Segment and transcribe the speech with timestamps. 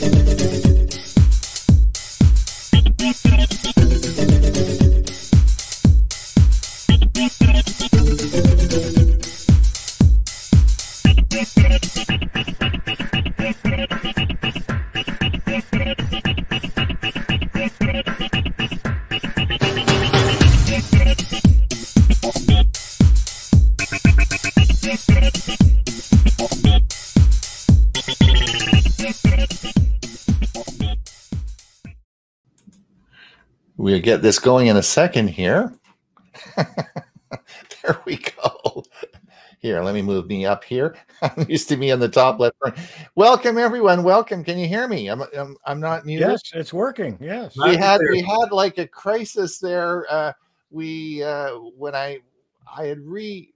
[0.00, 0.19] We'll
[34.10, 35.72] get this going in a second here.
[36.56, 38.82] there we go.
[39.60, 40.96] Here, let me move me up here.
[41.22, 42.56] I'm used to me on the top left.
[43.14, 44.02] Welcome, everyone.
[44.02, 44.42] Welcome.
[44.42, 45.06] Can you hear me?
[45.06, 46.26] I'm I'm, I'm not muted.
[46.26, 47.18] Yes, it's working.
[47.20, 47.56] Yes.
[47.56, 50.06] We had we had like a crisis there.
[50.10, 50.32] Uh,
[50.72, 52.18] we uh, when I
[52.76, 53.54] I had re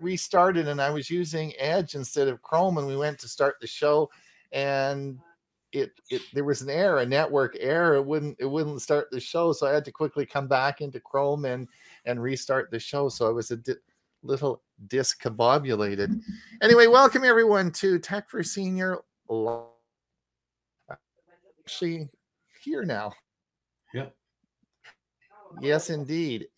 [0.00, 3.66] restarted and I was using Edge instead of Chrome, and we went to start the
[3.66, 4.08] show,
[4.52, 5.18] and
[5.72, 7.96] it, it there was an error, a network error.
[7.96, 11.00] It wouldn't it wouldn't start the show, so I had to quickly come back into
[11.00, 11.66] Chrome and
[12.04, 13.08] and restart the show.
[13.08, 13.74] So I was a di-
[14.22, 16.20] little discombobulated.
[16.60, 18.98] Anyway, welcome everyone to Tech for Senior.
[21.64, 22.08] Actually,
[22.62, 23.12] here now.
[23.94, 24.06] Yeah.
[25.60, 26.48] Yes, indeed.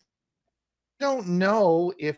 [0.99, 2.17] Don't know if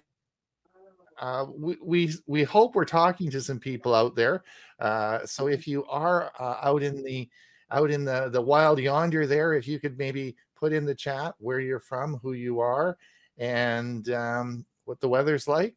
[1.20, 4.44] uh, we, we we hope we're talking to some people out there.
[4.80, 7.30] Uh, so if you are uh, out in the
[7.72, 11.34] out in the the wild yonder there, if you could maybe put in the chat
[11.40, 12.98] where you're from, who you are,
[13.38, 15.76] and um, what the weather's like,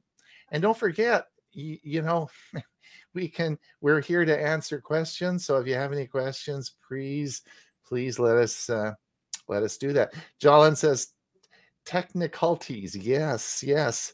[0.50, 2.28] and don't forget, you, you know.
[3.14, 5.44] we can we're here to answer questions.
[5.44, 7.42] So if you have any questions please
[7.84, 8.92] please let us uh,
[9.48, 10.12] let us do that.
[10.40, 11.08] Jolin says
[11.84, 14.12] technicalities yes yes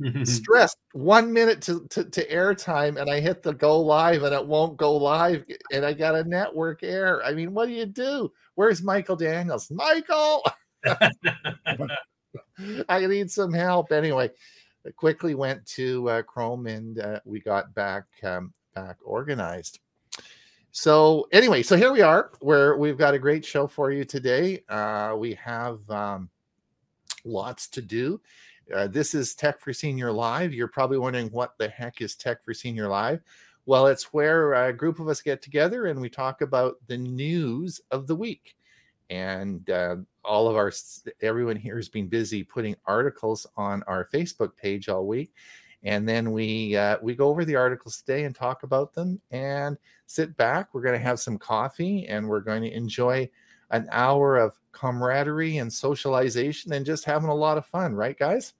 [0.24, 4.44] stressed one minute to, to, to airtime and I hit the go live and it
[4.44, 7.22] won't go live and I got a network error.
[7.24, 8.32] I mean, what do you do?
[8.54, 9.70] Where's Michael Daniels?
[9.70, 10.44] Michael,
[12.88, 13.92] I need some help.
[13.92, 14.30] Anyway,
[14.86, 19.78] I quickly went to uh, Chrome and uh, we got back um, back organized.
[20.72, 24.64] So anyway, so here we are where we've got a great show for you today.
[24.68, 26.28] Uh, we have um,
[27.24, 28.20] lots to do.
[28.72, 30.54] Uh, this is Tech for Senior Live.
[30.54, 33.20] You're probably wondering what the heck is Tech for Senior Live?
[33.66, 37.80] Well, it's where a group of us get together and we talk about the news
[37.90, 38.56] of the week.
[39.10, 40.72] And uh, all of our,
[41.20, 45.32] everyone here has been busy putting articles on our Facebook page all week.
[45.82, 49.76] And then we uh, we go over the articles today and talk about them and
[50.06, 50.72] sit back.
[50.72, 53.28] We're going to have some coffee and we're going to enjoy
[53.70, 58.52] an hour of camaraderie and socialization and just having a lot of fun, right, guys?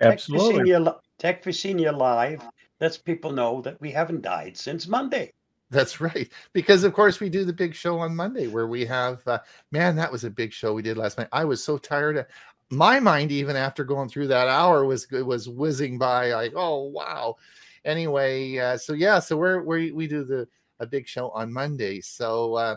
[0.00, 0.74] Absolutely.
[1.18, 2.42] Tech for Senior Live
[2.80, 5.32] lets people know that we haven't died since Monday.
[5.70, 6.30] That's right.
[6.52, 9.38] Because of course we do the big show on Monday where we have uh,
[9.70, 11.28] man, that was a big show we did last night.
[11.32, 12.16] I was so tired.
[12.16, 12.26] Of,
[12.70, 17.36] my mind, even after going through that hour, was was whizzing by like, oh wow.
[17.84, 20.48] Anyway, uh, so yeah, so we're we we do the
[20.80, 22.00] a big show on Monday.
[22.00, 22.76] So uh,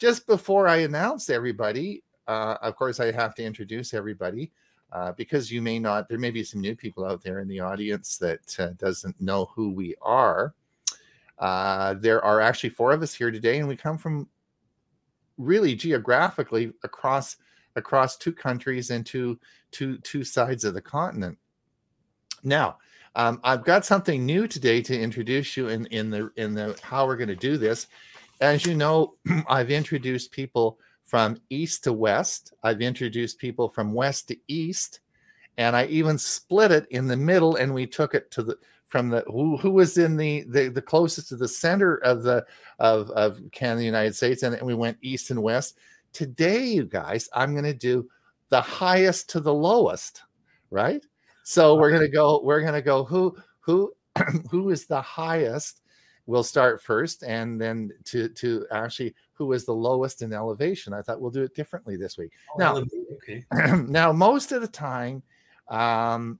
[0.00, 4.50] just before I announce everybody, uh, of course I have to introduce everybody
[4.92, 7.60] uh, because you may not there may be some new people out there in the
[7.60, 10.54] audience that uh, doesn't know who we are.
[11.38, 14.26] Uh, there are actually four of us here today and we come from
[15.36, 17.36] really geographically across
[17.76, 19.38] across two countries and two
[19.70, 21.36] two two sides of the continent.
[22.42, 22.78] Now
[23.16, 27.06] um, i've got something new today to introduce you in in the in the how
[27.06, 27.88] we're going to do this
[28.40, 29.14] as you know
[29.48, 30.78] i've introduced people
[31.10, 32.54] from east to west.
[32.62, 35.00] I've introduced people from west to east,
[35.58, 38.56] and I even split it in the middle, and we took it to the
[38.86, 42.46] from the who who was in the the, the closest to the center of the
[42.78, 45.78] of of Canada, United States, and we went east and west.
[46.12, 48.08] Today, you guys, I'm going to do
[48.48, 50.22] the highest to the lowest,
[50.70, 51.04] right?
[51.42, 52.40] So we're going to go.
[52.40, 53.02] We're going to go.
[53.02, 53.92] Who who
[54.48, 55.79] who is the highest?
[56.30, 60.92] We'll start first, and then to to actually who is the lowest in elevation.
[60.92, 62.30] I thought we'll do it differently this week.
[62.54, 62.84] Oh, now,
[63.14, 63.44] okay.
[63.88, 65.24] now most of the time,
[65.68, 66.38] um,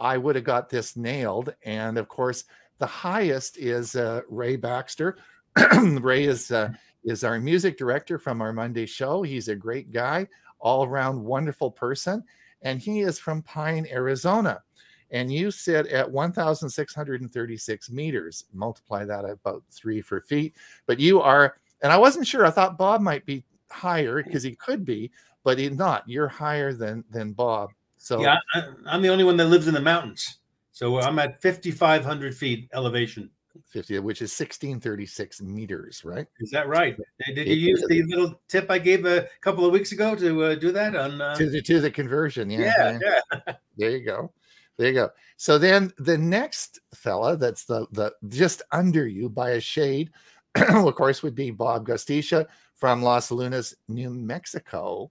[0.00, 2.46] I would have got this nailed, and of course,
[2.78, 5.18] the highest is uh, Ray Baxter.
[5.80, 6.70] Ray is uh,
[7.04, 9.22] is our music director from our Monday show.
[9.22, 10.26] He's a great guy,
[10.58, 12.24] all around wonderful person,
[12.62, 14.62] and he is from Pine, Arizona.
[15.12, 18.44] And you sit at 1,636 meters.
[18.52, 20.56] Multiply that about three for feet.
[20.86, 22.46] But you are and I wasn't sure.
[22.46, 25.10] I thought Bob might be higher because he could be,
[25.44, 26.08] but he's not.
[26.08, 27.70] You're higher than than Bob.
[27.98, 30.38] So yeah, I, I'm the only one that lives in the mountains.
[30.72, 33.30] So I'm at 5,500 feet elevation.
[33.68, 36.26] 50, which is 1636 meters, right?
[36.40, 36.96] Is that right?
[37.26, 40.54] Did, you use the little tip I gave a couple of weeks ago to uh,
[40.54, 41.20] do that on?
[41.20, 43.20] Uh, To the to the conversion, yeah, yeah.
[43.46, 43.54] yeah.
[43.76, 44.32] There you go.
[44.78, 45.10] There you go.
[45.36, 50.10] So then the next fella that's the the just under you by a shade,
[50.54, 55.10] of course, would be Bob Gostischa from Los Lunas, New Mexico.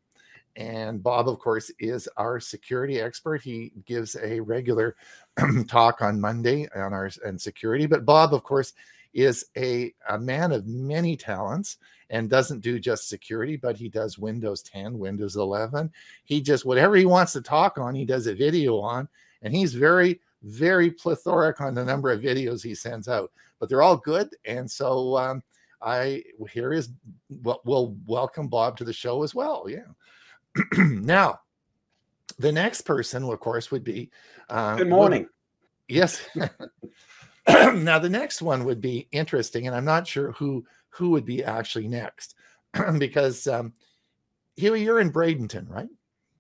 [0.58, 3.42] And Bob, of course, is our security expert.
[3.42, 4.98] He gives a regular
[5.68, 7.86] talk on Monday on our and security.
[7.86, 8.74] But Bob, of course,
[9.14, 11.78] is a, a man of many talents
[12.10, 15.92] and doesn't do just security, but he does Windows 10, Windows 11.
[16.26, 19.08] He just whatever he wants to talk on, he does a video on,
[19.42, 23.32] and he's very, very plethoric on the number of videos he sends out.
[23.60, 25.44] But they're all good, and so um,
[25.82, 26.90] I here is
[27.44, 29.68] well, we'll welcome Bob to the show as well.
[29.68, 29.86] Yeah.
[30.78, 31.40] now,
[32.40, 34.10] the next person, of course, would be
[34.50, 35.28] uh, Good morning.
[35.88, 36.22] Yes.
[37.48, 41.44] now the next one would be interesting, and I'm not sure who who would be
[41.44, 42.36] actually next
[42.98, 43.74] because um,
[44.58, 45.90] Hewie, you're in Bradenton, right?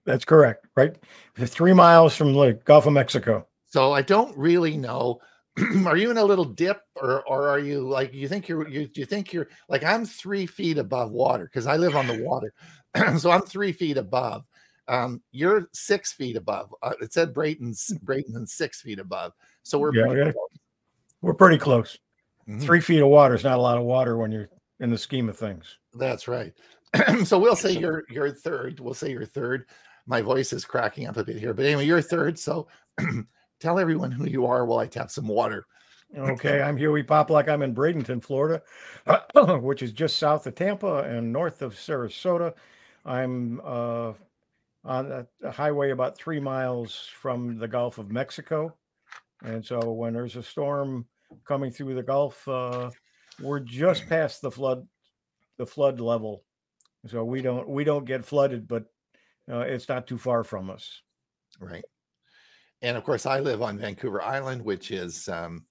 [0.05, 0.67] That's correct.
[0.75, 0.95] Right.
[1.37, 3.47] Three miles from the Gulf of Mexico.
[3.67, 5.19] So I don't really know.
[5.85, 8.89] are you in a little dip, or or are you like you think you're you,
[8.93, 12.53] you think you're like I'm three feet above water because I live on the water,
[13.17, 14.45] so I'm three feet above.
[14.87, 16.73] Um, you're six feet above.
[16.81, 19.33] Uh, it said Brayton's Brayton's six feet above,
[19.63, 20.57] so we're Yeah, pretty yeah.
[21.21, 21.97] We're pretty close.
[22.47, 22.61] Mhm.
[22.61, 24.49] Three feet of water is not a lot of water when you're
[24.79, 25.77] in the scheme of things.
[25.93, 26.53] That's right.
[27.25, 28.79] so we'll say you're you're third.
[28.79, 29.65] We'll say you're third.
[30.11, 32.37] My voice is cracking up a bit here, but anyway, you're third.
[32.37, 32.67] So
[33.61, 35.65] tell everyone who you are while I tap some water.
[36.13, 37.47] Okay, I'm Hewie Poplock.
[37.47, 38.61] I'm in Bradenton, Florida,
[39.61, 42.53] which is just south of Tampa and north of Sarasota.
[43.05, 44.11] I'm uh,
[44.83, 48.75] on a, a highway about three miles from the Gulf of Mexico.
[49.45, 51.05] And so when there's a storm
[51.45, 52.91] coming through the Gulf, uh,
[53.41, 54.85] we're just past the flood,
[55.55, 56.43] the flood level.
[57.07, 58.87] So we don't we don't get flooded, but
[59.49, 61.01] uh, it's not too far from us.
[61.59, 61.83] Right.
[62.81, 65.65] And of course, I live on Vancouver Island, which is um,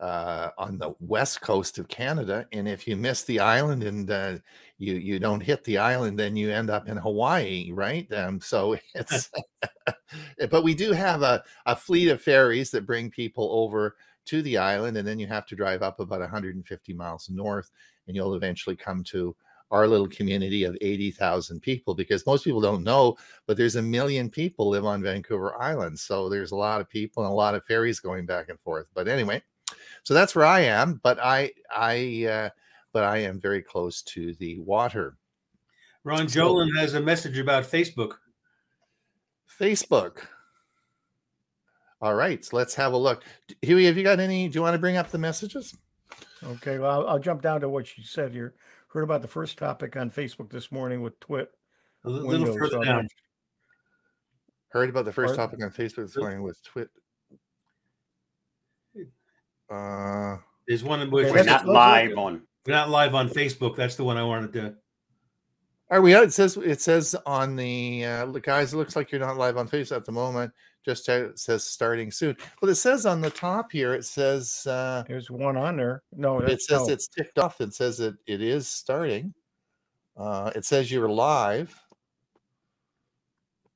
[0.00, 2.46] uh, on the west coast of Canada.
[2.52, 4.38] And if you miss the island and uh,
[4.76, 8.12] you you don't hit the island, then you end up in Hawaii, right?
[8.12, 9.30] Um, so it's,
[10.50, 14.58] but we do have a, a fleet of ferries that bring people over to the
[14.58, 17.70] island, and then you have to drive up about 150 miles north,
[18.06, 19.34] and you'll eventually come to
[19.72, 23.16] our little community of 80,000 people because most people don't know
[23.46, 25.98] but there's a million people live on Vancouver Island.
[25.98, 28.88] So there's a lot of people and a lot of ferries going back and forth.
[28.94, 29.42] But anyway,
[30.04, 31.00] so that's where I am.
[31.02, 32.50] But I, I, uh,
[32.92, 35.16] but I am very close to the water.
[36.04, 38.12] Ron So- Jolin has a message about Facebook.
[39.60, 40.18] Facebook.
[42.00, 43.22] All right, so let's have a look.
[43.46, 44.48] D- Hewie, have you got any?
[44.48, 45.76] Do you want to bring up the messages?
[46.42, 48.54] Okay, well, I'll, I'll jump down to what you said here.
[48.92, 51.50] Heard about the first topic on Facebook this morning with Twit.
[52.04, 53.08] A little Windows, further down.
[54.68, 55.58] Heard about the first Pardon?
[55.58, 56.90] topic on Facebook this morning with Twit.
[59.70, 60.36] Uh,
[60.68, 62.42] There's one in Okay, which We're not live on.
[62.66, 63.76] we're not live on Facebook.
[63.76, 64.74] That's the one I wanted to.
[65.92, 66.24] Are we out?
[66.24, 68.72] It says it says on the uh, guys.
[68.72, 70.50] It looks like you're not live on Facebook at the moment.
[70.86, 72.34] Just it says starting soon.
[72.62, 73.92] Well, it says on the top here.
[73.92, 76.02] It says uh, There's one on there.
[76.16, 76.94] No, it says no.
[76.94, 77.60] it's ticked off.
[77.60, 79.34] It says it it is starting.
[80.16, 81.78] Uh, it says you're live.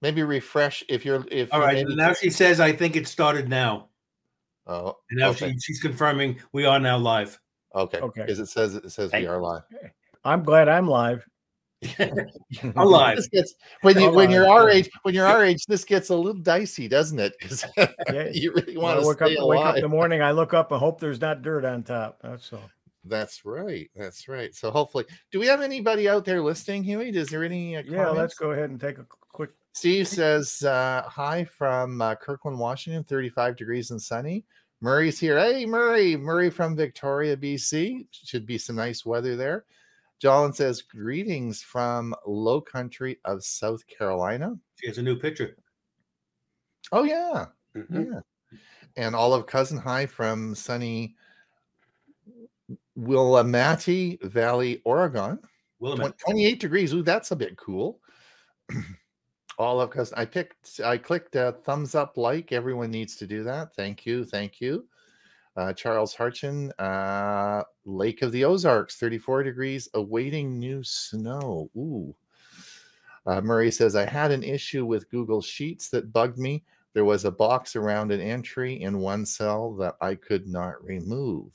[0.00, 1.74] Maybe refresh if you're if All you right.
[1.74, 3.88] maybe Now she says, I think it started now.
[4.66, 7.38] Oh, And now okay, she, she's confirming we are now live.
[7.74, 8.22] okay, Okay.
[8.22, 9.62] Because it says it says we are live.
[10.24, 11.26] I'm glad I'm live.
[11.84, 16.16] I'm gets when you when you're our age when you're our age, this gets a
[16.16, 17.34] little dicey, doesn't it?
[17.38, 18.28] Because Yeah.
[18.32, 20.72] you really want to wake up, stay wake up in the morning, I look up
[20.72, 22.18] and hope there's not dirt on top.
[22.22, 22.70] That's all.
[23.04, 23.90] That's right.
[23.94, 24.54] That's right.
[24.54, 27.14] So hopefully, do we have anybody out there listening, Hewie?
[27.14, 27.76] Is there any?
[27.76, 29.50] Uh, Yeah, let's go ahead and take a quick.
[29.74, 33.04] Steve says, uh, "Hi from uh, Kirkland, Washington.
[33.04, 34.44] Thirty-five degrees and sunny."
[34.80, 35.38] Murray's here.
[35.38, 36.16] Hey, Murray.
[36.16, 38.06] Murray from Victoria, BC.
[38.10, 39.64] Should be some nice weather there.
[40.22, 45.56] Jolin says, "Greetings from Low Country of South Carolina." She has a new picture.
[46.92, 48.12] Oh yeah, Mhm.
[48.12, 48.20] yeah.
[48.96, 51.16] And Olive Cousin, hi from sunny
[52.94, 55.38] Willamette Valley, Oregon.
[55.78, 56.18] Willamette.
[56.18, 56.94] 28 degrees.
[56.94, 58.00] Ooh, that's a bit cool.
[59.58, 62.52] All of because I picked, I clicked uh, thumbs up, like.
[62.52, 63.74] Everyone needs to do that.
[63.74, 64.88] Thank you, thank you.
[65.56, 71.70] Uh, Charles Harchin, uh, Lake of the Ozarks, 34 degrees, awaiting new snow.
[71.76, 72.14] Ooh.
[73.26, 76.62] Uh, Murray says, I had an issue with Google Sheets that bugged me.
[76.92, 81.52] There was a box around an entry in one cell that I could not remove.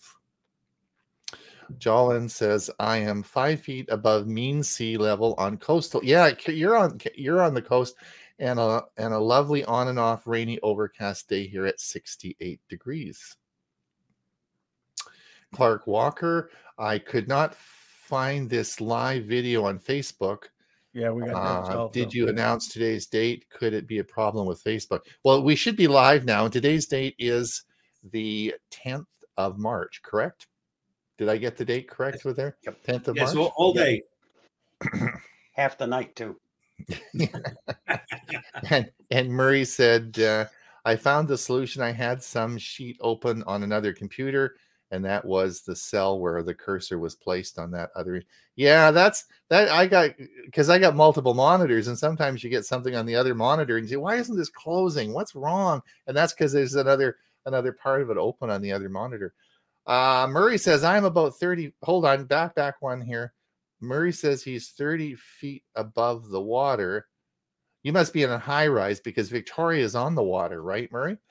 [1.77, 6.01] Jolin says, I am five feet above mean sea level on coastal.
[6.03, 7.95] Yeah, you're on you're on the coast
[8.39, 13.37] and a and a lovely on and off rainy overcast day here at 68 degrees.
[15.53, 20.43] Clark Walker, I could not find this live video on Facebook.
[20.93, 23.45] Yeah, we got uh, Did you announce today's date?
[23.49, 25.01] Could it be a problem with Facebook?
[25.23, 26.43] Well, we should be live now.
[26.43, 27.63] And today's date is
[28.11, 29.05] the 10th
[29.37, 30.47] of March, correct?
[31.17, 32.57] Did I get the date correct with there?
[32.63, 32.83] Yep.
[32.83, 33.51] 10th of Yes, March?
[33.55, 34.01] all, all day.
[35.53, 36.35] Half the night too.
[38.69, 40.45] and, and Murray said, uh,
[40.83, 41.81] I found the solution.
[41.81, 44.55] I had some sheet open on another computer,
[44.91, 48.21] and that was the cell where the cursor was placed on that other.
[48.55, 49.69] Yeah, that's that.
[49.69, 50.11] I got
[50.45, 53.85] because I got multiple monitors, and sometimes you get something on the other monitor and
[53.85, 55.13] you say, Why isn't this closing?
[55.13, 55.81] What's wrong?
[56.07, 59.33] And that's because there's another another part of it open on the other monitor.
[59.87, 61.73] Uh, Murray says, I'm about 30.
[61.83, 63.33] Hold on, back, back one here.
[63.79, 67.07] Murray says he's 30 feet above the water.
[67.81, 71.17] You must be in a high rise because Victoria is on the water, right, Murray?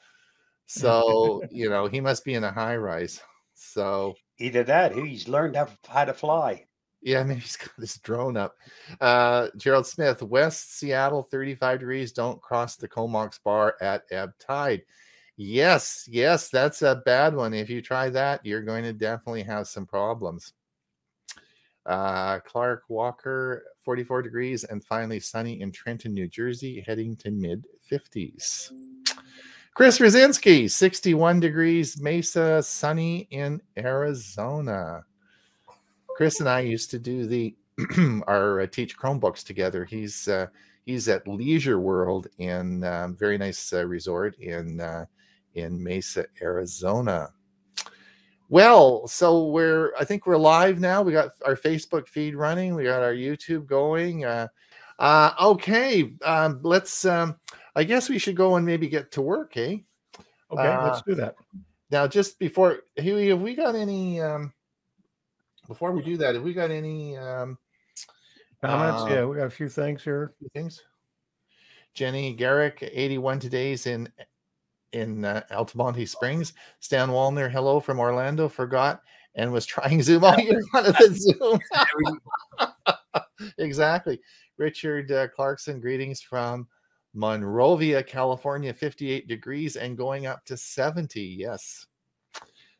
[0.72, 3.20] So, you know, he must be in a high rise.
[3.60, 6.64] So, Either that, he's learned how, how to fly.
[7.02, 8.54] yeah, maybe he's got his drone up.
[9.00, 12.12] Uh, Gerald Smith, West Seattle, 35 degrees.
[12.12, 14.82] Don't cross the Comox bar at ebb tide.
[15.36, 17.52] Yes, yes, that's a bad one.
[17.54, 20.52] If you try that, you're going to definitely have some problems.
[21.86, 27.66] Uh, Clark Walker, 44 degrees, and finally sunny in Trenton, New Jersey, heading to mid
[27.90, 28.70] 50s.
[29.80, 35.06] Chris Rosinski, 61 degrees, Mesa, sunny in Arizona.
[36.06, 37.56] Chris and I used to do the
[38.26, 39.86] our uh, teach Chromebooks together.
[39.86, 40.48] He's uh,
[40.84, 45.06] he's at Leisure World in um, very nice uh, resort in uh,
[45.54, 47.30] in Mesa, Arizona.
[48.50, 51.00] Well, so we're I think we're live now.
[51.00, 52.74] We got our Facebook feed running.
[52.74, 54.26] We got our YouTube going.
[54.26, 54.48] Uh,
[54.98, 57.06] uh, okay, um, let's.
[57.06, 57.36] Um,
[57.80, 59.78] I guess we should go and maybe get to work, eh?
[60.52, 61.34] Okay, uh, let's do that.
[61.90, 64.20] Now, just before Hewie, have we got any?
[64.20, 64.52] Um,
[65.66, 67.56] before we do that, have we got any um,
[68.62, 69.02] Comments?
[69.02, 70.34] uh, yeah, we got a few things here.
[70.52, 70.82] things?
[71.94, 74.12] Jenny Garrick, eighty-one today's in
[74.92, 76.52] in uh, Altamonte Springs.
[76.80, 78.46] Stan Wallner, hello from Orlando.
[78.46, 79.00] Forgot
[79.36, 80.24] and was trying Zoom.
[80.24, 81.60] all year on the
[83.08, 83.48] Zoom.
[83.58, 84.20] exactly.
[84.58, 86.68] Richard uh, Clarkson, greetings from
[87.14, 91.20] Monrovia, California, 58 degrees and going up to 70.
[91.20, 91.86] Yes.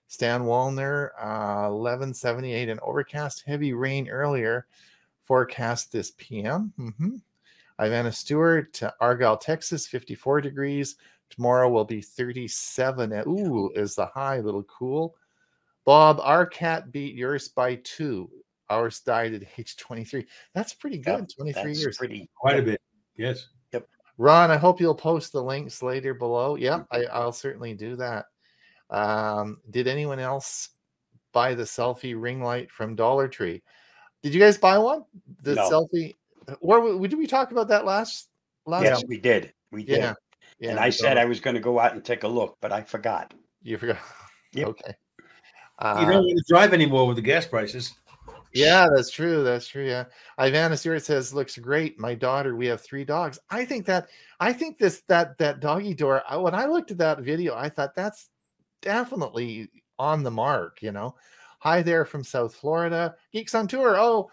[0.06, 4.66] Stan Wallner, uh, 1178 and overcast, heavy rain earlier.
[5.22, 6.72] Forecast this PM.
[6.76, 7.16] hmm
[7.78, 10.96] Ivana Stewart, to Argyle, Texas, 54 degrees.
[11.30, 13.12] Tomorrow will be 37.
[13.12, 15.14] And, ooh, is the high, a little cool.
[15.86, 18.30] Bob, our cat beat yours by two.
[18.68, 20.26] Ours died at age 23.
[20.54, 21.20] That's pretty good.
[21.20, 21.96] Yep, 23 That's years.
[21.96, 22.28] pretty.
[22.36, 22.82] Quite a bit.
[23.16, 23.48] Yes.
[24.20, 26.54] Ron, I hope you'll post the links later below.
[26.54, 28.26] Yep, I, I'll certainly do that.
[28.90, 30.68] Um, did anyone else
[31.32, 33.62] buy the selfie ring light from Dollar Tree?
[34.22, 35.04] Did you guys buy one?
[35.42, 35.70] The No.
[35.70, 36.16] selfie.
[36.60, 38.28] Where did we talk about that last?
[38.66, 38.84] Last.
[38.84, 39.54] Yes, we did.
[39.72, 40.00] We did.
[40.00, 40.14] Yeah.
[40.58, 40.70] Yeah.
[40.72, 42.82] and I said I was going to go out and take a look, but I
[42.82, 43.32] forgot.
[43.62, 43.98] You forgot.
[44.52, 44.66] Yep.
[44.68, 44.94] Okay.
[45.20, 45.24] you
[45.78, 47.94] Uh, don't want to drive anymore with the gas prices.
[48.52, 49.44] Yeah, that's true.
[49.44, 49.86] That's true.
[49.86, 50.04] Yeah.
[50.38, 51.98] Ivana Stewart says, looks great.
[51.98, 53.38] My daughter, we have three dogs.
[53.50, 54.08] I think that
[54.40, 57.68] I think this that that doggy door, I, when I looked at that video, I
[57.68, 58.28] thought that's
[58.82, 61.14] definitely on the mark, you know.
[61.60, 63.14] Hi there from South Florida.
[63.32, 63.96] Geeks on tour.
[63.98, 64.30] Oh,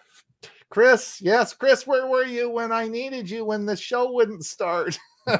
[0.70, 1.22] Chris.
[1.22, 4.98] Yes, Chris, where were you when I needed you when the show wouldn't start?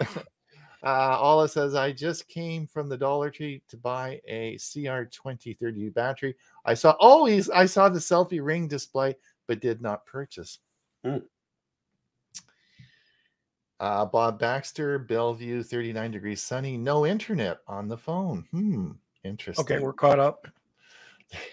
[0.82, 5.90] Uh, Ola says, I just came from the Dollar Tree to buy a CR 2030
[5.90, 6.36] battery.
[6.64, 10.58] I saw, oh, he's, I saw the selfie ring display, but did not purchase.
[11.04, 11.18] Hmm.
[13.78, 18.46] Uh, Bob Baxter, Bellevue, 39 degrees sunny, no internet on the phone.
[18.50, 18.92] Hmm,
[19.24, 19.64] interesting.
[19.64, 20.46] Okay, we're caught up.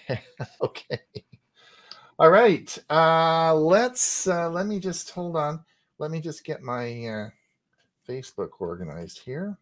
[0.62, 1.00] okay.
[2.20, 2.78] All right.
[2.90, 5.64] Uh, let's, uh, let me just hold on.
[6.00, 7.30] Let me just get my, uh,
[8.08, 9.58] Facebook organized here.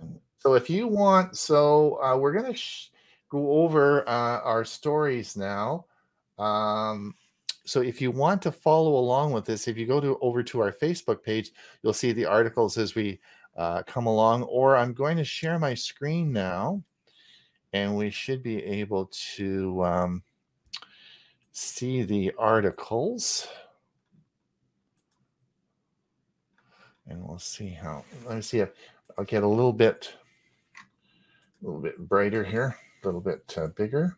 [0.00, 2.90] And So if you want, so uh, we're going to sh-
[3.28, 5.86] go over uh, our stories now.
[6.38, 7.14] Um,
[7.64, 10.60] so if you want to follow along with this, if you go to over to
[10.60, 11.52] our Facebook page,
[11.82, 13.20] you'll see the articles as we
[13.56, 14.42] uh, come along.
[14.44, 16.82] Or I'm going to share my screen now,
[17.72, 20.22] and we should be able to um,
[21.52, 23.46] see the articles.
[27.12, 28.70] And we'll see how, let me see if
[29.18, 30.14] I'll get a little bit,
[31.62, 34.16] a little bit brighter here, a little bit uh, bigger.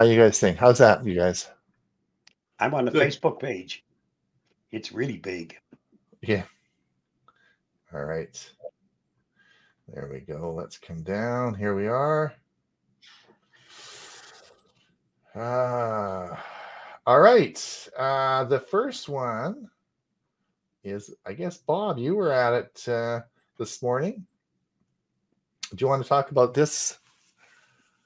[0.00, 0.56] How you guys think?
[0.56, 1.50] How's that, you guys?
[2.58, 3.06] I'm on the Good.
[3.06, 3.84] Facebook page.
[4.72, 5.58] It's really big.
[6.22, 6.44] Yeah.
[7.92, 8.50] All right.
[9.92, 10.54] There we go.
[10.54, 11.54] Let's come down.
[11.54, 12.32] Here we are.
[15.36, 16.34] Uh,
[17.06, 17.88] all right.
[17.94, 19.68] Uh, the first one
[20.84, 23.20] is, I guess, Bob, you were at it uh,
[23.58, 24.26] this morning.
[25.74, 26.98] Do you want to talk about this?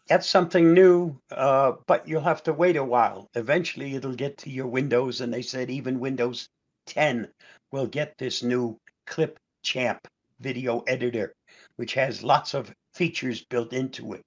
[0.08, 3.28] That's something new, uh, but you'll have to wait a while.
[3.34, 6.48] Eventually, it'll get to your Windows, and they said even Windows
[6.86, 7.28] 10
[7.72, 10.08] will get this new Clip Champ
[10.40, 11.34] video editor,
[11.76, 14.22] which has lots of features built into it.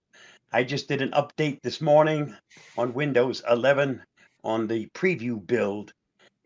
[0.51, 2.35] I just did an update this morning
[2.77, 4.03] on Windows 11
[4.43, 5.93] on the preview build,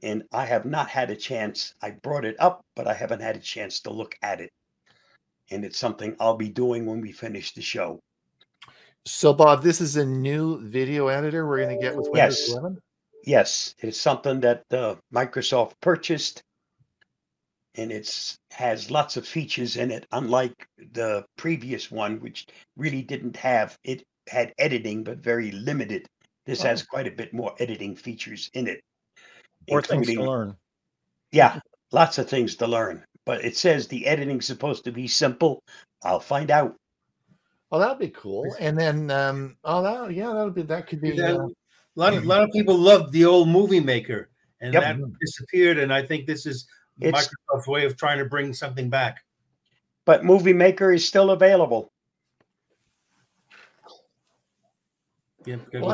[0.04, 1.74] and I have not had a chance.
[1.82, 4.52] I brought it up, but I haven't had a chance to look at it.
[5.52, 8.00] And it's something I'll be doing when we finish the show.
[9.06, 12.50] So, Bob, this is a new video editor we're going to get with Windows Yes.
[12.50, 12.82] 11.
[13.24, 16.44] Yes, it's something that uh, Microsoft purchased,
[17.76, 20.06] and it's has lots of features in it.
[20.12, 22.48] Unlike the previous one, which
[22.78, 26.08] really didn't have it had editing, but very limited.
[26.46, 28.82] This has quite a bit more editing features in it.
[29.70, 30.56] More things to learn.
[31.32, 31.60] Yeah,
[31.92, 33.04] lots of things to learn.
[33.26, 35.64] But it says the editing's supposed to be simple.
[36.04, 36.76] I'll find out.
[37.72, 38.56] Oh, that'd be cool.
[38.60, 41.12] And then, um, oh, that, yeah, that'll be that could be.
[41.12, 41.50] Then Uh, a
[41.96, 44.30] lot of, lot of people loved the old movie maker,
[44.62, 44.84] and Yep.
[44.84, 45.80] that disappeared.
[45.80, 46.68] And I think this is
[47.02, 49.24] It's- Microsoft's way of trying to bring something back.
[50.06, 51.92] But Movie Maker is still available.
[55.46, 55.86] Yeah, gotta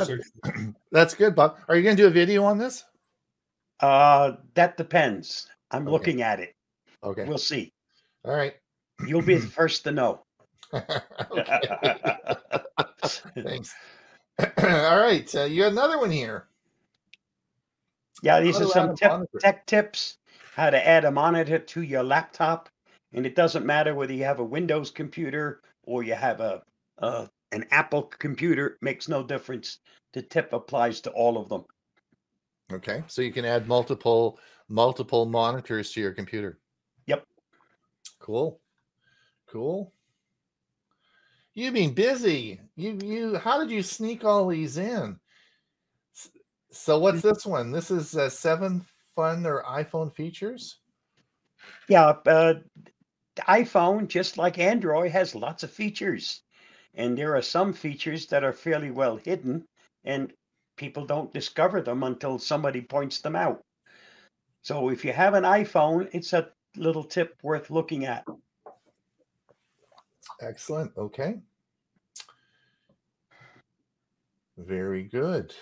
[0.44, 1.58] Well, that's good, Bob.
[1.68, 2.84] Are you going to do a video on this?
[3.81, 5.47] Uh, that depends.
[5.71, 5.91] I'm Okay.
[5.91, 6.55] looking at it.
[7.03, 7.25] Okay.
[7.25, 7.74] We'll see.
[8.24, 8.55] All right.
[9.07, 10.24] You'll be the first to know.
[13.44, 13.74] Thanks.
[14.57, 15.35] All right.
[15.35, 16.48] Uh, you got another one here.
[18.22, 20.17] Yeah, these How are some tip, tech tips
[20.53, 22.70] how to add a monitor to your laptop.
[23.13, 26.61] And it doesn't matter whether you have a Windows computer or you have a,
[27.00, 29.79] a an Apple computer, makes no difference.
[30.13, 31.65] The tip applies to all of them.
[32.74, 33.03] Okay.
[33.07, 36.60] So you can add multiple multiple monitors to your computer.
[37.07, 37.25] Yep.
[38.20, 38.60] Cool.
[39.48, 39.94] Cool.
[41.53, 42.62] You've been busy.
[42.75, 45.20] You you how did you sneak all these in?
[46.72, 47.72] So what's this one?
[47.72, 50.77] This is uh, seven fun or iPhone features.
[51.90, 52.53] Yeah, uh,
[53.40, 56.42] iPhone, just like Android, has lots of features.
[56.96, 59.66] And there are some features that are fairly well hidden,
[60.05, 60.31] and
[60.75, 63.64] people don't discover them until somebody points them out.
[64.62, 68.25] So if you have an iPhone, it's a little tip worth looking at.
[70.42, 70.92] Excellent.
[70.98, 71.40] Okay.
[74.57, 75.53] Very good.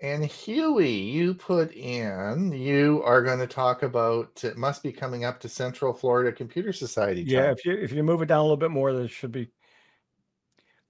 [0.00, 5.24] And Hewie, you put in, you are going to talk about it must be coming
[5.24, 7.22] up to Central Florida Computer Society.
[7.22, 9.50] Yeah, if you if you move it down a little bit more, there should be.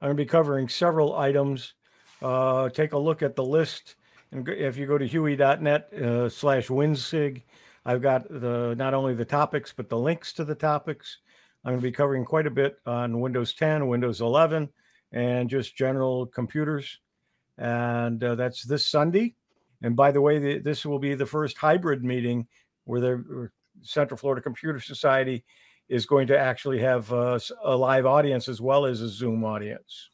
[0.00, 1.74] I'm going to be covering several items.
[2.20, 3.94] Uh, take a look at the list,
[4.32, 7.42] and if you go to hewie.net uh, slash winsig,
[7.84, 11.18] I've got the not only the topics but the links to the topics.
[11.64, 14.68] I'm going to be covering quite a bit on Windows 10, Windows 11,
[15.12, 16.98] and just general computers.
[17.56, 19.34] And uh, that's this Sunday.
[19.82, 22.46] And by the way, the, this will be the first hybrid meeting
[22.84, 23.50] where the
[23.82, 25.44] Central Florida Computer Society
[25.88, 30.10] is going to actually have uh, a live audience as well as a Zoom audience.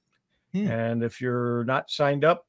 [0.54, 0.68] Hmm.
[0.68, 2.46] And if you're not signed up,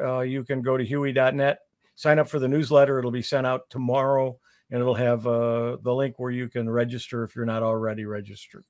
[0.00, 1.58] uh, you can go to hewie.net,
[1.94, 2.98] sign up for the newsletter.
[2.98, 4.38] It'll be sent out tomorrow,
[4.70, 8.64] and it'll have uh, the link where you can register if you're not already registered.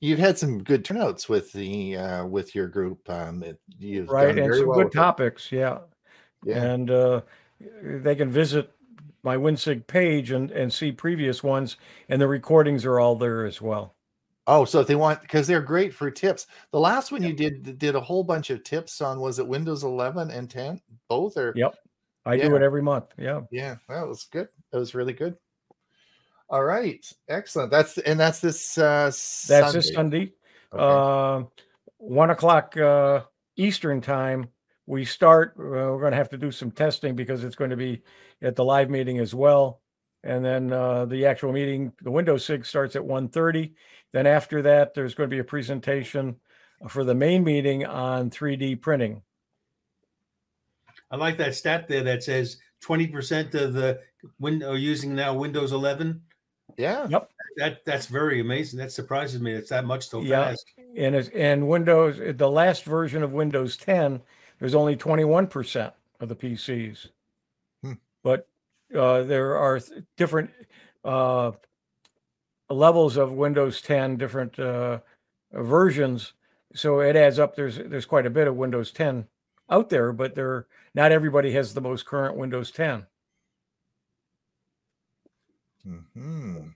[0.00, 3.08] You've had some good turnouts with the uh, with your group.
[3.08, 3.42] Um,
[3.78, 4.92] you've right and some well good it.
[4.92, 5.78] topics yeah
[6.44, 6.62] Yeah.
[6.62, 7.22] and uh,
[7.82, 8.70] they can visit
[9.22, 11.76] my winsig page and and see previous ones
[12.08, 13.95] and the recordings are all there as well
[14.46, 16.46] Oh, so if they want because they're great for tips.
[16.70, 19.82] The last one you did did a whole bunch of tips on was it Windows
[19.82, 21.74] 11 and 10 both or Yep.
[22.24, 24.48] i do it every month yeah Yeah, that was good.
[24.72, 25.36] That was really good.
[26.48, 27.70] All right, excellent.
[27.72, 29.72] That's and that's this uh that's Sunday.
[29.72, 30.32] this sunday
[30.72, 30.82] Okay.
[30.82, 31.42] uh,
[31.98, 33.22] one o'clock uh,
[33.56, 34.46] eastern time
[34.86, 37.76] we start uh, we're going to have to do some testing because it's going to
[37.76, 38.02] be
[38.42, 39.80] at the live meeting as well
[40.24, 43.72] and then uh, the actual meeting the windows sig starts at 1.30
[44.16, 46.36] then after that there's going to be a presentation
[46.88, 49.22] for the main meeting on 3d printing
[51.10, 54.00] I like that stat there that says 20% of the
[54.38, 56.20] win are using now Windows 11.
[56.76, 57.06] Yeah.
[57.08, 57.30] Yep.
[57.56, 58.78] That that's very amazing.
[58.78, 59.52] That surprises me.
[59.52, 60.46] It's that much so Yeah.
[60.46, 60.66] fast.
[60.96, 64.20] And it's, and Windows, the last version of Windows 10,
[64.58, 67.08] there's only 21% of the PCs.
[67.82, 67.92] Hmm.
[68.22, 68.48] But
[68.94, 69.80] uh, there are
[70.16, 70.50] different
[71.04, 71.52] uh,
[72.70, 75.00] levels of Windows 10, different uh,
[75.52, 76.32] versions.
[76.74, 77.56] So it adds up.
[77.56, 79.26] There's there's quite a bit of Windows 10
[79.70, 83.06] out there, but there not everybody has the most current Windows 10.
[85.84, 86.68] hmm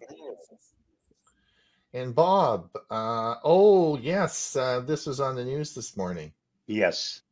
[1.92, 6.32] And Bob, uh, oh yes, uh, this was on the news this morning.
[6.66, 7.22] Yes.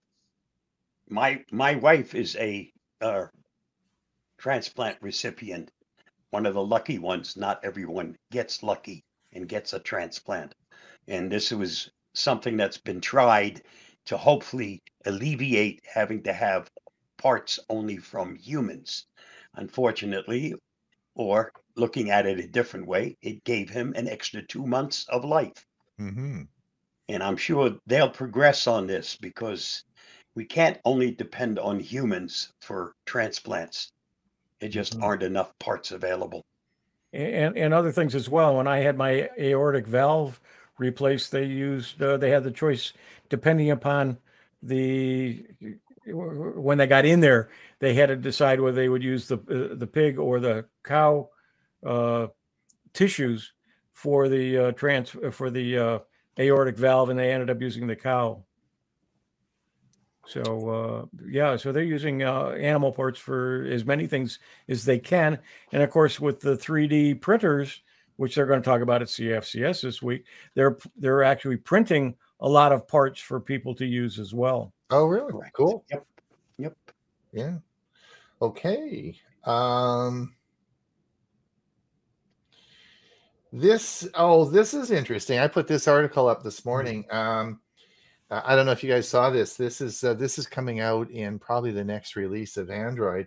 [1.08, 3.26] My my wife is a uh,
[4.36, 5.70] transplant recipient,
[6.30, 7.36] one of the lucky ones.
[7.36, 10.54] Not everyone gets lucky and gets a transplant,
[11.06, 13.62] and this was something that's been tried
[14.06, 16.70] to hopefully alleviate having to have
[17.18, 19.06] parts only from humans.
[19.54, 20.54] Unfortunately,
[21.14, 25.24] or looking at it a different way, it gave him an extra two months of
[25.24, 25.66] life
[25.98, 26.48] hmm
[27.08, 29.84] and I'm sure they'll progress on this because
[30.34, 33.92] we can't only depend on humans for transplants.
[34.60, 35.02] There just Mhm.
[35.02, 36.44] aren't enough parts available.
[37.12, 38.56] and and other things as well.
[38.56, 40.40] When I had my aortic valve
[40.78, 42.92] replaced, they used uh, they had the choice
[43.30, 44.18] depending upon
[44.62, 45.44] the
[46.06, 49.76] when they got in there, they had to decide whether they would use the uh,
[49.76, 51.30] the pig or the cow
[51.86, 52.28] uh,
[52.94, 53.52] tissues
[53.92, 56.00] for the uh, trans for the uh,
[56.40, 58.44] aortic valve, and they ended up using the cow.
[60.28, 64.38] So uh, yeah, so they're using uh, animal parts for as many things
[64.68, 65.38] as they can,
[65.72, 67.80] and of course with the 3D printers,
[68.16, 72.48] which they're going to talk about at CFCS this week, they're they're actually printing a
[72.48, 74.74] lot of parts for people to use as well.
[74.90, 75.32] Oh, really?
[75.32, 75.54] Correct.
[75.54, 75.84] Cool.
[75.90, 76.06] Yep.
[76.58, 76.76] Yep.
[77.32, 77.54] Yeah.
[78.42, 79.18] Okay.
[79.44, 80.34] Um
[83.50, 85.38] this oh this is interesting.
[85.38, 87.06] I put this article up this morning.
[87.10, 87.60] Um
[88.30, 89.56] I don't know if you guys saw this.
[89.56, 93.26] This is uh, this is coming out in probably the next release of Android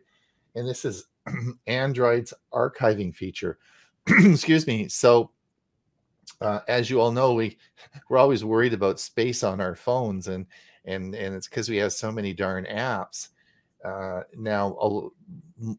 [0.55, 1.05] and this is
[1.67, 3.57] Android's archiving feature.
[4.07, 4.87] Excuse me.
[4.87, 5.31] So
[6.39, 7.57] uh, as you all know, we
[8.09, 10.45] we're always worried about space on our phones, and
[10.85, 13.29] and and it's because we have so many darn apps.
[13.83, 14.77] Uh, now,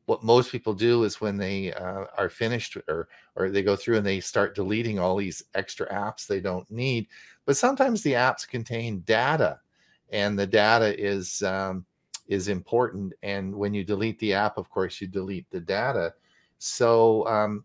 [0.06, 3.96] what most people do is when they uh, are finished, or or they go through
[3.96, 7.08] and they start deleting all these extra apps they don't need.
[7.44, 9.60] But sometimes the apps contain data,
[10.10, 11.84] and the data is um,
[12.28, 13.12] is important.
[13.22, 16.14] And when you delete the app, of course, you delete the data.
[16.58, 17.64] So um,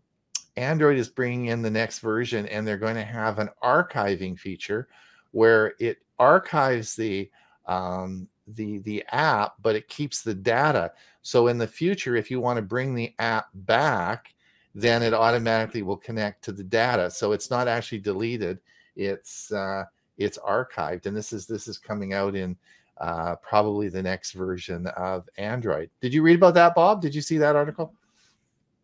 [0.56, 4.88] Android is bringing in the next version, and they're going to have an archiving feature
[5.30, 7.30] where it archives the
[7.66, 10.92] um, the the app, but it keeps the data.
[11.28, 14.34] So in the future, if you want to bring the app back,
[14.74, 17.10] then it automatically will connect to the data.
[17.10, 18.60] So it's not actually deleted;
[18.96, 19.84] it's uh,
[20.16, 22.56] it's archived, and this is this is coming out in
[22.96, 25.90] uh, probably the next version of Android.
[26.00, 27.02] Did you read about that, Bob?
[27.02, 27.92] Did you see that article?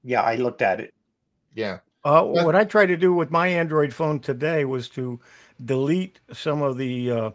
[0.02, 0.92] Yeah, I looked at it.
[1.54, 1.78] Yeah.
[2.04, 2.44] Uh, Yeah.
[2.44, 5.18] what I tried to do with my Android phone today was to
[5.64, 7.30] delete some of the uh,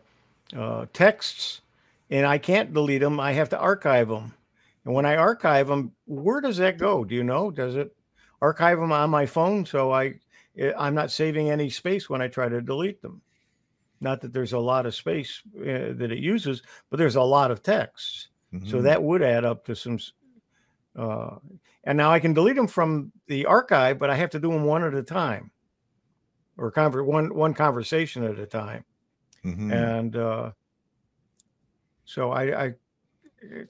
[0.55, 1.61] uh, texts,
[2.11, 3.19] and I can't delete them.
[3.19, 4.35] I have to archive them.
[4.85, 7.03] And when I archive them, where does that go?
[7.03, 7.51] Do you know?
[7.51, 7.95] Does it
[8.41, 10.19] archive them on my phone so I
[10.57, 13.21] eh, I'm not saving any space when I try to delete them?
[14.01, 17.51] Not that there's a lot of space uh, that it uses, but there's a lot
[17.51, 18.29] of texts.
[18.63, 18.83] So Mhm.
[18.83, 19.99] that would add up to some.
[20.95, 21.37] Uh,
[21.83, 24.63] and now I can delete them from the archive, but I have to do them
[24.65, 25.51] one at a time,
[26.57, 28.85] or conver- one one conversation at a time.
[29.43, 29.99] Mhm.
[29.99, 30.53] And uh,
[32.05, 32.73] so I, I,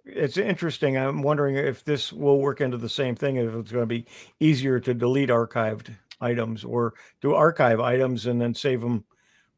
[0.05, 0.97] it's interesting.
[0.97, 3.35] I'm wondering if this will work into the same thing.
[3.37, 4.05] If it's going to be
[4.39, 9.05] easier to delete archived items or to archive items and then save them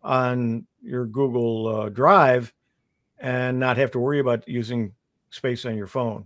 [0.03, 2.53] on your Google uh, Drive,
[3.19, 4.93] and not have to worry about using
[5.29, 6.25] space on your phone.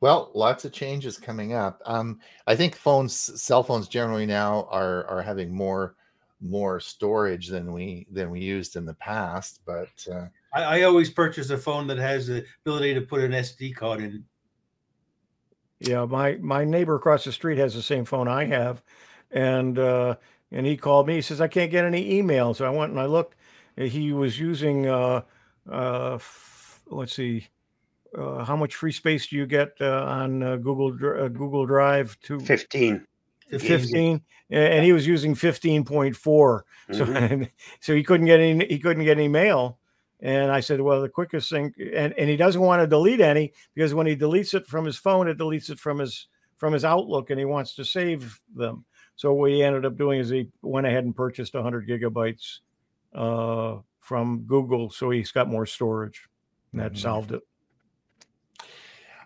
[0.00, 1.82] Well, lots of changes coming up.
[1.84, 5.96] Um, I think phones, cell phones generally now are are having more
[6.40, 9.60] more storage than we than we used in the past.
[9.66, 13.32] But uh, I, I always purchase a phone that has the ability to put an
[13.32, 14.24] SD card in.
[15.80, 18.82] Yeah, my my neighbor across the street has the same phone I have,
[19.30, 20.16] and uh,
[20.50, 21.14] and he called me.
[21.14, 23.36] He says I can't get any email, so I went and I looked.
[23.76, 25.22] He was using uh,
[25.70, 27.46] uh, f- let's see,
[28.16, 32.18] uh, how much free space do you get uh, on uh, Google uh, Google Drive?
[32.22, 33.06] To 15.
[33.60, 36.64] fifteen, and he was using fifteen point four.
[36.92, 37.04] So
[37.80, 39.78] so he couldn't get any he couldn't get any mail,
[40.20, 43.52] And I said, well, the quickest thing, and, and he doesn't want to delete any
[43.74, 46.26] because when he deletes it from his phone, it deletes it from his
[46.56, 48.84] from his Outlook, and he wants to save them.
[49.14, 52.58] So what he ended up doing is he went ahead and purchased 100 gigabytes
[53.14, 56.28] uh, from Google, so he's got more storage.
[56.72, 56.98] And that Mhm.
[56.98, 57.42] solved it.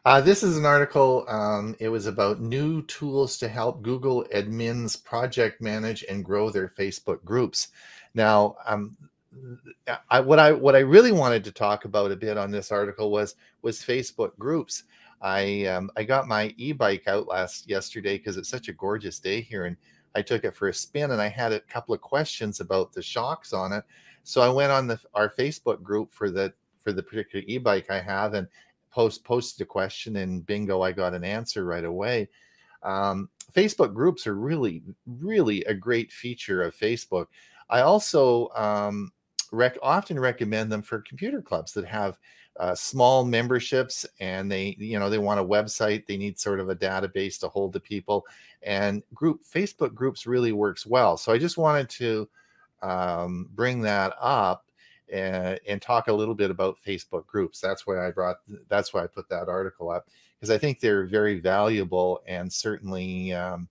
[0.04, 1.24] Uh, this is an article.
[1.28, 6.68] Um, it was about new tools to help Google admins project manage and grow their
[6.68, 7.68] Facebook groups.
[8.14, 8.96] Now, um,
[10.10, 13.10] I, what I what I really wanted to talk about a bit on this article
[13.10, 14.84] was was Facebook groups.
[15.20, 19.40] I um, I got my e-bike out last yesterday because it's such a gorgeous day
[19.40, 19.76] here, and
[20.14, 23.02] I took it for a spin, and I had a couple of questions about the
[23.02, 23.84] shocks on it.
[24.24, 28.00] So I went on the our Facebook group for the for the particular e-bike I
[28.00, 28.48] have, and
[28.92, 32.28] post posted a question and bingo i got an answer right away
[32.82, 37.26] um, facebook groups are really really a great feature of facebook
[37.70, 39.10] i also um,
[39.52, 42.18] rec- often recommend them for computer clubs that have
[42.58, 46.68] uh, small memberships and they you know they want a website they need sort of
[46.68, 48.26] a database to hold the people
[48.62, 52.28] and group facebook groups really works well so i just wanted to
[52.82, 54.66] um, bring that up
[55.12, 57.60] and, and talk a little bit about Facebook groups.
[57.60, 58.38] That's why I brought.
[58.68, 63.32] That's why I put that article up because I think they're very valuable and certainly
[63.32, 63.68] um,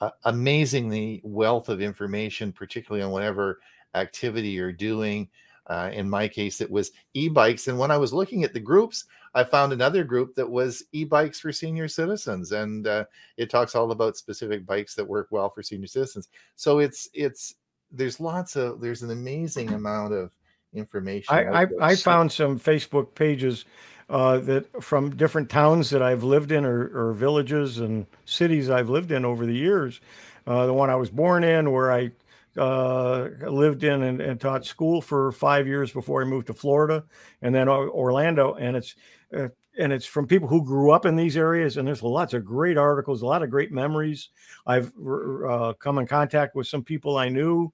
[0.00, 3.60] uh, amazingly wealth of information, particularly on whatever
[3.96, 5.28] activity you're doing.
[5.66, 9.04] Uh, in my case, it was e-bikes, and when I was looking at the groups,
[9.34, 13.04] I found another group that was e-bikes for senior citizens, and uh,
[13.36, 16.28] it talks all about specific bikes that work well for senior citizens.
[16.54, 17.54] So it's it's
[17.90, 20.30] there's lots of there's an amazing amount of
[20.72, 21.34] information.
[21.34, 21.66] I, I.
[21.80, 23.64] I found some Facebook pages
[24.08, 28.88] uh, that from different towns that I've lived in or, or villages and cities I've
[28.88, 30.00] lived in over the years.
[30.46, 32.12] Uh, the one I was born in, where I
[32.56, 37.04] uh, lived in and, and taught school for five years before I moved to Florida,
[37.42, 38.54] and then Orlando.
[38.54, 38.94] And it's
[39.36, 41.76] uh, and it's from people who grew up in these areas.
[41.76, 44.30] And there's lots of great articles, a lot of great memories.
[44.66, 47.72] I've uh, come in contact with some people I knew.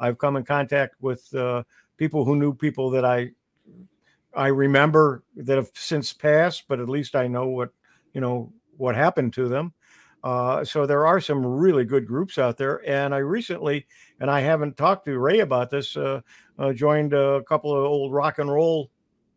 [0.00, 1.62] I've come in contact with uh,
[1.96, 3.30] people who knew people that I
[4.34, 7.70] I remember that have since passed, but at least I know what
[8.12, 9.72] you know what happened to them.
[10.24, 13.86] Uh, so there are some really good groups out there, and I recently,
[14.20, 16.22] and I haven't talked to Ray about this, uh,
[16.58, 18.90] uh, joined a couple of old rock and roll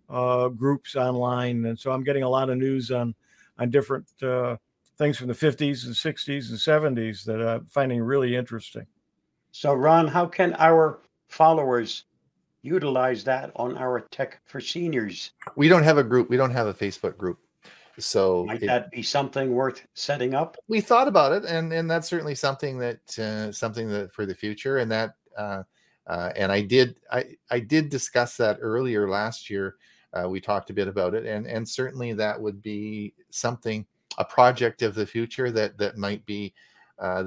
[0.10, 3.14] uh, groups online, and so I'm getting a lot of news on
[3.60, 4.56] on different uh,
[4.98, 8.86] things from the 50s and 60s and 70s that I'm finding really interesting.
[9.52, 12.06] So, Ron, how can our followers
[12.62, 15.32] utilize that on our Tech for Seniors?
[15.56, 16.30] we don't have a group.
[16.30, 17.40] We don't have a Facebook group.
[18.00, 20.58] So Might it- that be something worth setting up?
[20.68, 24.36] we thought about it, and and that's certainly something that uh, something that for the
[24.36, 25.64] future, and that uh,
[26.08, 29.76] uh, and I did I I did discuss that earlier last year.
[30.14, 33.86] Uh, we talked a bit about it, and and certainly that would be something
[34.18, 36.54] a project of the future that that might be
[37.00, 37.24] uh,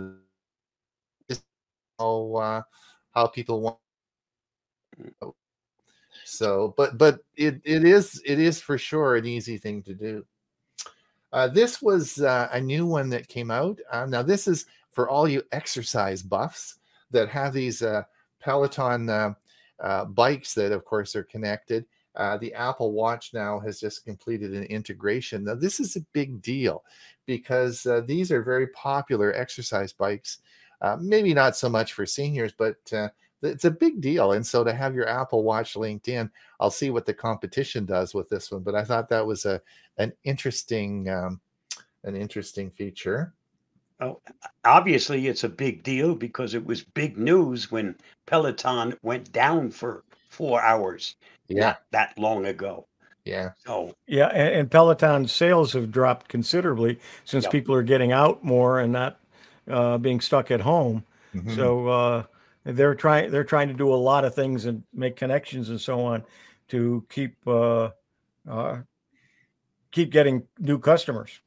[1.98, 2.62] how uh,
[3.12, 3.78] how people want.
[6.24, 10.24] So, but but it it is it is for sure an easy thing to do.
[11.32, 13.78] Uh, this was uh, a new one that came out.
[13.90, 16.76] Uh, now, this is for all you exercise buffs
[17.10, 18.02] that have these uh,
[18.40, 19.34] Peloton uh,
[19.80, 21.84] uh, bikes that, of course, are connected.
[22.40, 25.44] The Apple Watch now has just completed an integration.
[25.44, 26.82] Now, this is a big deal
[27.26, 30.38] because these are very popular exercise bikes.
[30.98, 32.76] Maybe not so much for seniors, but
[33.42, 34.32] it's a big deal.
[34.32, 38.14] And so to have your Apple Watch linked in, I'll see what the competition does
[38.14, 38.62] with this one.
[38.62, 39.60] But I thought that was a
[39.98, 41.40] an interesting um,
[42.04, 43.34] an interesting feature.
[44.00, 44.20] Oh,
[44.64, 50.04] obviously, it's a big deal because it was big news when Peloton went down for
[50.30, 51.16] four hours
[51.48, 52.86] Yeah, not that long ago.
[53.24, 57.52] yeah, So, Yeah, and, and Peloton sales have dropped considerably since Yep.
[57.52, 59.20] people are getting out more and not
[59.68, 61.04] uh, being stuck at home.
[61.34, 61.52] Mhm.
[61.54, 62.24] So uh,
[62.64, 66.00] they're trying they're trying to do a lot of things and make connections and so
[66.00, 66.24] on
[66.68, 67.90] to keep uh,
[68.48, 68.78] uh,
[69.90, 71.40] keep getting new customers.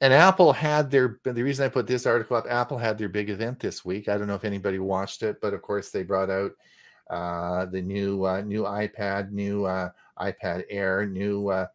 [0.00, 2.46] And Apple had their the reason I put this article up.
[2.48, 4.08] Apple had their big event this week.
[4.08, 6.52] I don't know if anybody watched it, but of course they brought out
[7.10, 11.66] uh, the new uh, new iPad, new uh, iPad Air, new uh,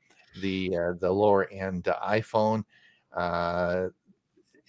[0.41, 2.63] the uh, the lower end iPhone,
[3.13, 3.87] uh,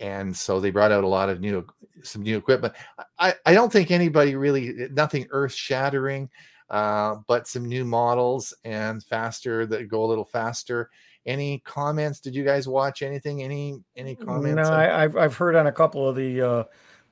[0.01, 1.65] and so they brought out a lot of new
[2.03, 2.75] some new equipment.
[3.19, 6.29] I I don't think anybody really nothing earth shattering,
[6.71, 10.91] uh, but some new models and faster that go a little faster
[11.27, 15.35] any comments did you guys watch anything any any comments No, on- I, I've I've
[15.35, 16.65] heard on a couple of the uh,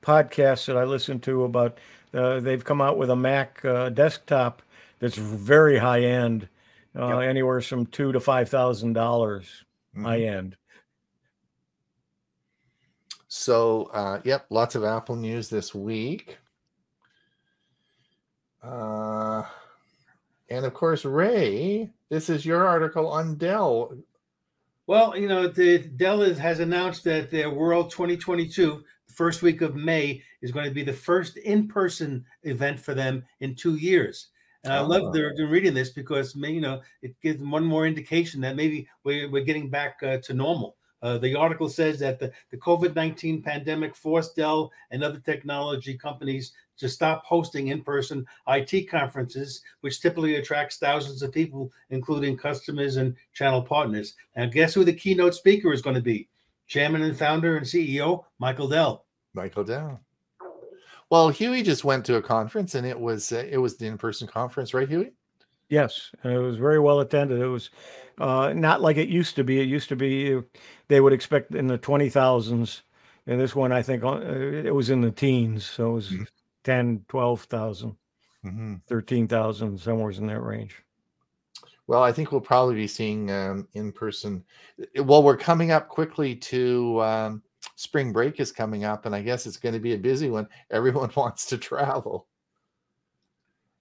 [0.03, 1.79] podcasts that I listen to about
[2.13, 4.61] Uh, they've come out with a Mac uh, desktop
[4.99, 6.47] that's very high end,
[6.95, 9.65] uh, anywhere from two to five thousand dollars
[9.97, 10.03] Mhm.
[10.03, 10.55] high end.
[13.35, 16.37] So, uh, yep, lots of Apple news this week.
[18.61, 19.41] Uh,
[20.51, 23.97] and of course, Ray, this is your article on Dell.
[24.85, 29.61] Well, you know, the Dell is, has announced that their World 2022, the first week
[29.61, 34.27] of May, is going to be the first in-person event for them in two years.
[34.63, 34.85] And I Oh.
[34.85, 38.55] love they're, they're reading this because, you know, it gives them one more indication that
[38.55, 40.77] maybe we're, we're getting back uh, to normal.
[41.03, 45.97] Uh, the article says that the, the COVID 19 pandemic forced Dell and other technology
[45.97, 52.37] companies to stop hosting in person IT conferences, which typically attracts thousands of people, including
[52.37, 54.15] customers and channel partners.
[54.35, 56.29] Now, guess who the keynote speaker is going to be?
[56.67, 59.05] Chairman and founder and CEO Michael Dell.
[59.33, 59.99] Michael Dell.
[61.09, 63.97] Well, Hewie just went to a conference, and it was uh, it was the in
[63.97, 65.11] person conference, right, Hewie?
[65.73, 67.39] Yes, and it was very well attended.
[67.41, 67.71] It was
[68.19, 69.59] uh, not like it used to be.
[69.59, 70.41] It used to be uh,
[70.87, 72.83] they would expect in the twenty thousands,
[73.25, 75.65] and this one I think uh, it was in the teens.
[75.65, 76.27] So it was Mhm.
[76.63, 77.97] 10, 12,000,
[78.45, 78.75] Mm-hmm.
[78.87, 80.83] 13,000, somewhere in that range.
[81.87, 84.43] Well, I think we'll probably be seeing um, in person.
[84.95, 87.43] Well, we're coming up quickly to um,
[87.75, 90.47] spring break is coming up, and I guess it's going to be a busy one.
[90.71, 92.27] Everyone wants to travel.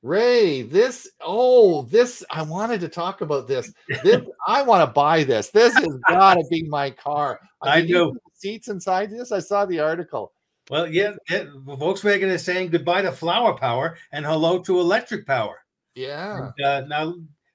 [0.03, 3.73] Ray, this oh, this I wanted to talk about this.
[4.03, 5.51] This I want to buy this.
[5.51, 7.41] This has got to be my car.
[7.63, 8.19] I do.
[8.35, 9.31] Seats inside this.
[9.31, 10.33] I saw the article.
[10.71, 15.65] Well, yeah, yeah, Volkswagen is saying goodbye to flower power and hello to electric power.
[15.95, 16.51] Yeah.
[16.57, 17.15] And, uh, now,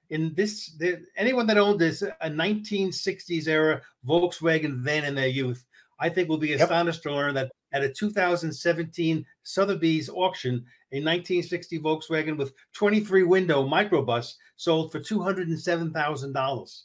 [0.10, 5.66] in this, the, anyone that owned this a 1960s era Volkswagen van in their youth,
[6.00, 6.62] I think will be Yep.
[6.62, 13.68] astonished to learn that at a 2017 Sotheby's auction, a 1960 Volkswagen with 23 window
[13.68, 16.82] microbus sold for $207,000.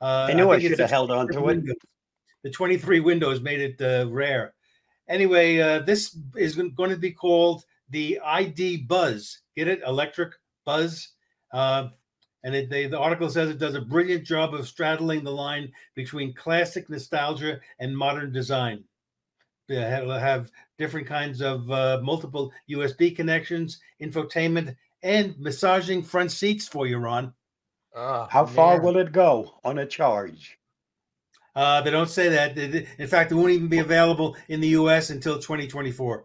[0.00, 1.64] Uh, I knew I, it's should have held on to it.
[2.42, 4.54] The 23 windows made it uh, rare.
[5.08, 9.40] Anyway, uh, this is going to be called the ID Buzz.
[9.56, 9.82] Get it?
[9.86, 10.32] Electric
[10.64, 11.08] Buzz.
[11.52, 11.88] Uh,
[12.42, 15.72] and it, they, the article says it does a brilliant job of straddling the line
[15.94, 18.84] between classic nostalgia and modern design.
[19.68, 26.86] It'll have different kinds of uh, multiple USB connections, infotainment, and massaging front seats for
[26.86, 27.32] you, Ron.
[27.96, 30.58] Ah, How far will it go on a charge?
[31.54, 32.58] Uh, they don't say that.
[32.58, 35.10] In fact, it won't even be available in the U.S.
[35.10, 36.24] until 2024.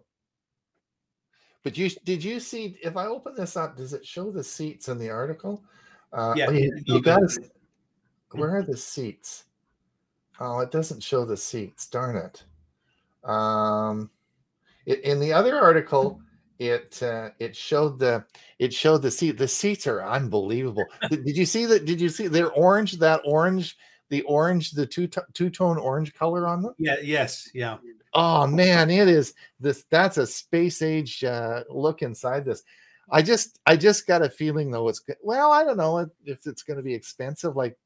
[1.63, 4.87] But you did you see if I open this up, does it show the seats
[4.87, 5.63] in the article?
[6.11, 7.03] Uh, Yeah, oh, you, you open.
[7.03, 7.31] got
[8.31, 9.45] where are the seats?
[10.39, 11.87] Oh, it doesn't show the seats.
[11.87, 12.43] Darn it.
[13.23, 14.09] Um,
[14.85, 16.21] it, in the other article,
[16.57, 18.25] it uh, it showed the
[18.59, 19.37] it showed the seat.
[19.37, 20.85] The seats are unbelievable.
[21.09, 21.85] did, did you see that?
[21.85, 22.93] Did you see they're orange?
[22.93, 23.77] That orange,
[24.09, 26.73] the orange, the two two tone orange color on them.
[26.77, 26.97] Yeah.
[27.01, 27.49] Yes.
[27.53, 27.77] Yeah.
[28.13, 29.85] Oh man, it is this.
[29.89, 32.63] That's a space age uh, look inside this.
[33.11, 34.87] I just, I just got a feeling though.
[34.87, 37.77] It's well, I don't know if it's going to be expensive, like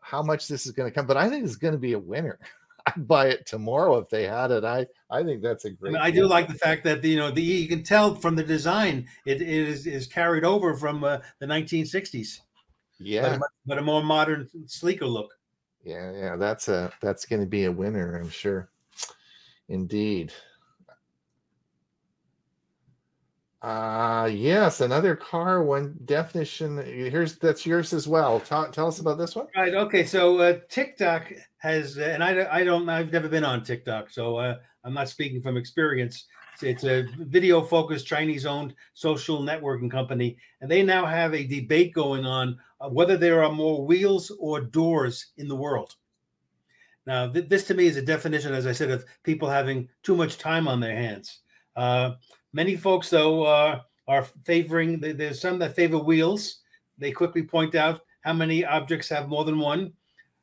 [0.00, 1.98] how much this is going to come, but I think it's going to be a
[1.98, 2.38] winner.
[2.86, 4.64] I'd buy it tomorrow if they had it.
[4.64, 5.96] I, I think that's a great.
[5.96, 9.06] I do like the fact that you know the you can tell from the design
[9.26, 12.38] it, it is is carried over from uh, the 1960s,
[12.98, 15.32] but, Yeah, a, but a more modern, sleeker look.
[15.84, 16.36] yeah, yeah.
[16.36, 18.70] That's a, that's going to be a winner, I'm sure.
[19.68, 20.32] Indeed.
[23.62, 25.62] Uh yes, another car.
[25.62, 26.78] One definition.
[26.78, 28.40] Here's that's yours as well.
[28.40, 29.46] Tell, tell us about this one.
[29.56, 29.72] Right.
[29.72, 30.04] Okay.
[30.04, 34.56] So uh, TikTok has, and I, I don't, I've never been on TikTok, so uh,
[34.82, 36.26] I'm not speaking from experience.
[36.60, 42.58] It's, a video-focused Chinese-owned social networking company, and they now have a debate going on
[42.90, 45.94] whether there are more wheels or doors in the world.
[47.06, 50.16] Now, th- this to me is a definition, as I said, of people having too
[50.16, 51.40] much time on their hands.
[51.74, 52.12] Uh,
[52.52, 55.00] many folks, though, uh, are favoring.
[55.00, 56.60] There's some that favor wheels.
[56.98, 59.92] They quickly point out how many objects have more than one.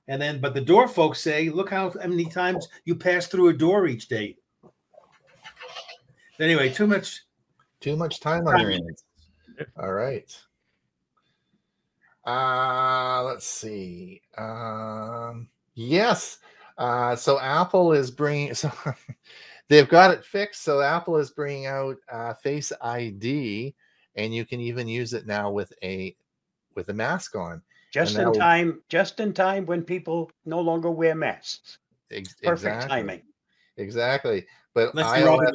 [0.07, 3.53] And then, but the door folks say, look how many times you pass through a
[3.53, 4.37] door each day.
[6.39, 7.21] Anyway, too much.
[7.79, 8.81] Too much time on your Right.
[8.81, 9.03] hands.
[9.77, 10.35] All right.
[12.25, 14.21] Uh let's see.
[14.37, 16.39] Um yes.
[16.77, 18.71] Uh so Apple is bringing so
[19.69, 23.73] they've got it fixed so Apple is bringing out uh Face ID
[24.15, 26.15] and you can even use it now with a
[26.75, 27.61] with a mask on.
[27.91, 31.79] Just And in that will- time, just in time when people no longer wear masks.
[32.11, 32.89] Ex- Perfect exactly.
[32.89, 33.21] timing.
[33.77, 34.45] Exactly.
[34.73, 35.47] But Unless you're robbing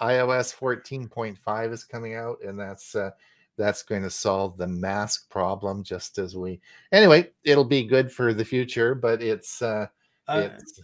[0.00, 3.10] iOS iOS 14.5 is coming out, and that's uh,
[3.56, 6.60] that's going to solve the mask problem just as we
[6.90, 9.86] anyway it'll be good for the future but it's uh,
[10.26, 10.80] Uh, it's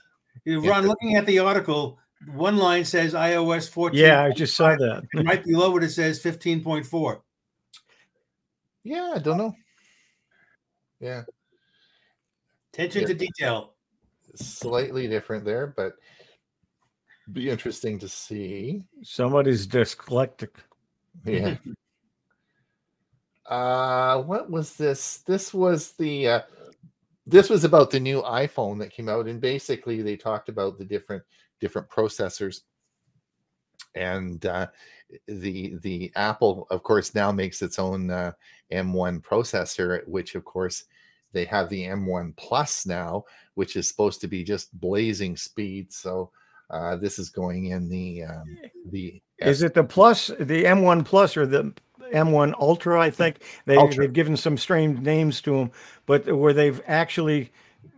[0.47, 3.99] Ron, looking at the article, one line says iOS 14.
[3.99, 5.05] Yeah, I just saw that.
[5.15, 7.21] and right below it, it says 15.4.
[8.85, 9.55] yeah i don't know
[11.01, 11.23] yeah
[12.73, 13.07] Attention Yeah.
[13.09, 13.75] to detail.
[14.37, 15.95] slightly different there but
[17.33, 20.51] be interesting to see Somebody's dyslectic.
[21.25, 21.57] yeah
[23.47, 26.41] uh what was this this was the uh
[27.27, 30.85] this was about the new iphone that came out and basically they talked about the
[30.85, 31.23] different
[31.61, 32.61] different processors
[33.95, 34.67] and uh
[35.27, 38.33] the the apple of course now makes its own uh,
[38.73, 40.85] m1 processor which of course
[41.33, 46.31] they have the m1 plus now which is supposed to be just blazing speed so
[46.71, 48.59] uh this is going in the um
[48.91, 51.73] the Is it the plus, the M1 Plus or the
[52.13, 53.01] M1 Ultra?
[53.01, 54.05] I think they, Ultra.
[54.05, 55.71] they've given some strange names to them,
[56.07, 57.51] but where they've actually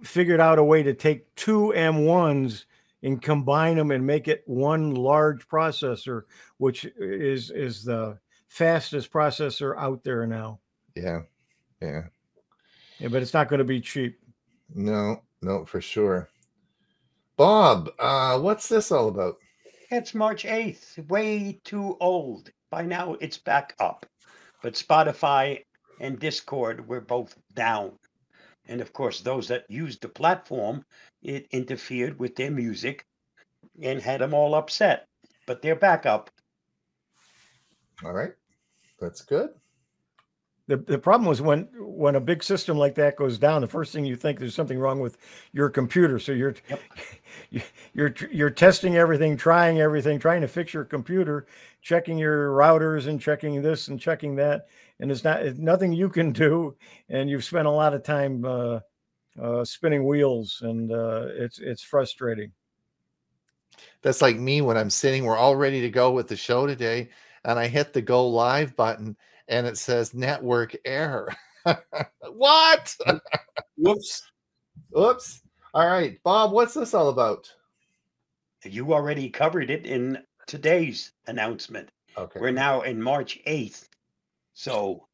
[0.02, 2.64] figured out a way to take two M1s
[3.02, 6.22] and combine them and make it one large processor,
[6.58, 10.60] which is is the fastest processor out there now.
[10.94, 11.20] yeah
[11.80, 12.02] yeah
[12.98, 14.18] Yeah, but it's not going to be cheap.
[14.74, 16.30] No, no, for sure.
[17.36, 19.36] Bob, uh, what's this all about?
[19.90, 22.50] It's March 8th, way too old.
[22.70, 24.06] By now it's back up.
[24.62, 25.64] But Spotify
[26.00, 27.92] and Discord were both down.
[28.66, 30.84] And of course, those that used the platform,
[31.22, 33.06] it interfered with their music
[33.82, 35.06] and had them all upset.
[35.46, 36.30] But they're back up.
[38.04, 38.32] All right,
[39.00, 39.50] that's good.
[40.68, 43.92] The, the problem was when when a big system like that goes down, the first
[43.92, 45.18] thing you think there's something wrong with
[45.52, 46.18] your computer.
[46.20, 46.80] So you're Yep.
[47.92, 51.46] you're you're testing everything, trying everything, trying to fix your computer,
[51.80, 54.68] checking your routers and checking this and checking that,
[55.02, 56.76] and it's not it's nothing you can do.
[57.08, 58.78] And you've spent a lot of time uh,
[59.40, 62.52] uh, spinning wheels, and uh, it's it's frustrating.
[64.02, 67.10] That's like me when I'm sitting, we're all ready to go with the show today,
[67.44, 69.16] and I hit the go live button
[69.48, 71.34] and it says network error.
[72.32, 72.96] what?
[73.76, 74.22] Whoops.
[74.96, 75.40] Oops.
[75.74, 77.52] All right, Bob, what's this all about?
[78.64, 81.90] You already covered it in today's announcement.
[82.16, 82.38] Okay.
[82.38, 83.88] We're now in March 8th.
[84.54, 85.06] So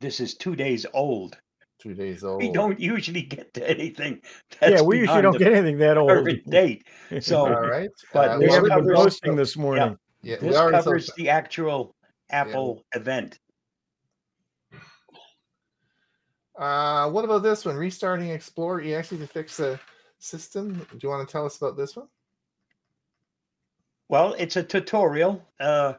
[0.00, 1.36] this is two days old.
[1.80, 2.42] Two days old.
[2.42, 4.20] We don't usually get to anything.
[4.62, 6.08] yeah, we usually don't get anything that old.
[6.10, 6.86] current date.
[7.20, 7.90] So All right.
[8.12, 9.96] but uh, They this haven't been covers- posting this morning.
[10.22, 11.94] yeah, we this already covers saw- the actual
[12.30, 13.38] Apple event.
[16.58, 17.76] Uh, what about this one?
[17.76, 19.78] Restarting Explorer EXE to fix the
[20.18, 20.74] system.
[20.90, 22.08] Do you want to tell us about this one?
[24.08, 25.46] Well, it's a tutorial.
[25.60, 25.94] Uh,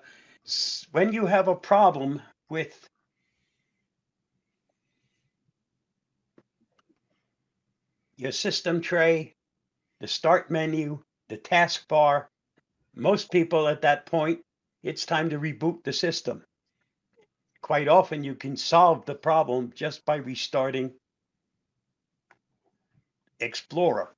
[0.91, 2.89] when you have a problem with
[8.17, 9.35] your system tray,
[9.99, 12.27] the start menu, the taskbar,
[12.95, 14.41] most people at that point,
[14.83, 16.43] it's time to reboot the system.
[17.61, 20.93] Quite often, you can solve the problem just by restarting
[23.39, 24.13] Explorer.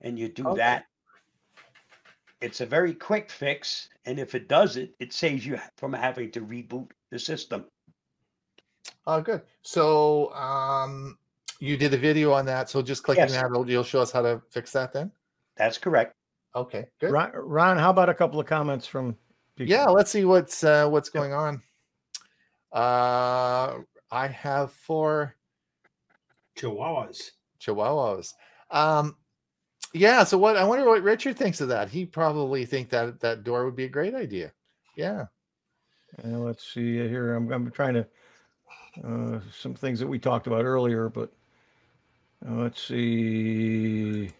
[0.00, 0.56] And you do Okay.
[0.56, 0.86] that
[2.40, 6.30] it's a very quick fix and if it does it it saves you from having
[6.32, 7.66] to reboot the system
[9.06, 9.42] Oh, good.
[9.62, 11.18] So, um,
[11.58, 12.68] you did a video on that.
[12.70, 13.32] So just clicking Yes.
[13.32, 15.12] that, it'll- you'll show us how to fix that then.
[15.56, 16.16] that's correct
[16.54, 17.10] Okay, good.
[17.12, 19.16] Ron, Ron, how about a couple of comments from
[19.56, 19.70] people?
[19.70, 21.62] Yeah, let's see what's uh, what's going on.
[22.72, 25.34] Uh, I have four
[26.56, 27.30] Chihuahuas.
[27.58, 28.34] chihuahuas.
[28.70, 29.16] Um,
[29.94, 30.24] yeah.
[30.24, 30.56] So what?
[30.58, 31.88] I wonder what Richard thinks of that.
[31.88, 34.52] He probably think that that door would be a great idea.
[34.96, 35.26] Yeah.
[36.24, 37.34] Uh, let's see here.
[37.34, 38.06] I'm, I'm trying to
[39.04, 41.32] uh, some things that we talked about earlier, but
[42.46, 44.30] uh, let's see.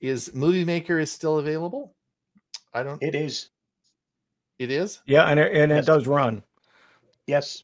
[0.00, 1.94] Is Movie Maker is still available?
[2.72, 3.02] I don't.
[3.02, 3.50] it is
[4.58, 5.00] It is.
[5.06, 5.84] Yeah, and it, and Yes.
[5.84, 6.42] it does run.
[7.26, 7.62] yes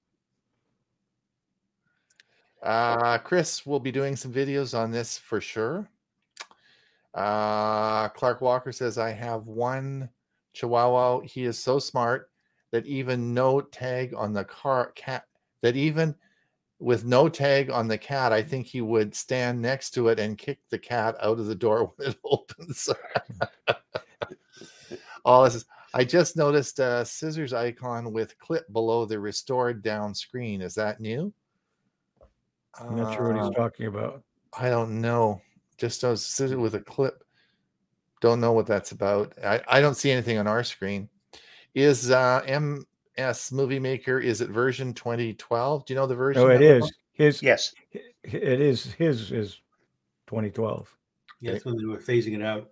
[2.63, 5.89] Uh, Chris will be doing some videos on this for sure.
[7.15, 10.11] Uh, Clark Walker says, I have one
[10.61, 11.21] Chihuahua.
[11.21, 12.31] He is so smart
[12.71, 15.25] that even no tag on the car cat,
[15.63, 16.15] that even
[16.79, 20.39] with no tag on the cat, I think he would stand next to it and
[20.39, 22.89] kick the cat out of the door when it opens.
[25.25, 30.15] All this is, I just noticed a scissors icon with clip below the restored down
[30.15, 30.61] screen.
[30.61, 31.33] Is that new?
[32.79, 34.23] I'm not sure what Uh, he's talking about.
[34.59, 35.43] I don't know.
[35.79, 37.25] Just those scissors with a clip.
[38.21, 39.33] Don't know what that's about.
[39.45, 41.09] I, I don't see anything on our screen.
[41.75, 42.43] Is uh,
[43.19, 44.19] MS Movie Maker?
[44.19, 45.87] Is it version 2012?
[45.87, 46.43] Do you know the version?
[46.43, 46.85] Oh, it is.
[46.85, 47.43] of his.
[47.43, 47.75] Yes.
[47.93, 49.61] It is his is
[50.27, 50.95] 2012.
[51.41, 52.71] Yeah, that's when they were phasing it out.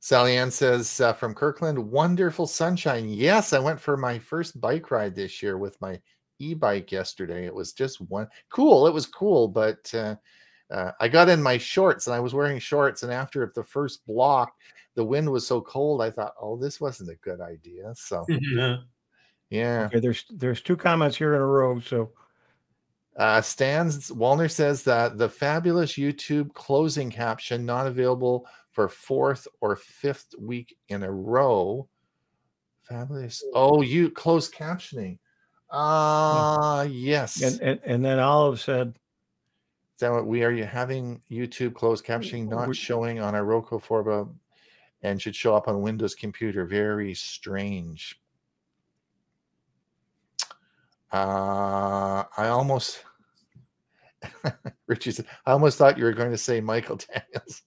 [0.00, 3.10] Sally Ann says uh, from Kirkland, wonderful sunshine.
[3.10, 6.00] Yes, I went for my first bike ride this year with my
[6.38, 7.44] e-bike yesterday.
[7.44, 8.86] It was just one cool.
[8.86, 10.16] It was cool, but uh,
[10.70, 13.02] uh, I got in my shorts and I was wearing shorts.
[13.02, 14.52] And after the first block,
[14.94, 16.02] the wind was so cold.
[16.02, 17.92] I thought, oh, this wasn't a good idea.
[17.94, 18.24] So
[19.50, 19.84] yeah.
[19.86, 21.80] Okay, there's there's two comments here in a row.
[21.80, 22.12] So
[23.16, 29.74] Uh, Stans Walner says that the fabulous YouTube closing caption not available for fourth or
[29.76, 31.88] fifth week in a row.
[32.84, 33.42] Fabulous.
[33.52, 35.18] Oh, you closed captioning.
[35.70, 37.42] Uh yes.
[37.42, 38.99] and and, and then Olive said Is
[40.00, 44.28] that what we are you having YouTube closed captioning not showing on our Roku Forba
[45.02, 46.64] and should show up on Windows computer?
[46.64, 48.20] Very strange.
[51.12, 53.04] Uh I almost
[54.86, 57.62] Richie said, I almost thought you were going to say Michael Daniels.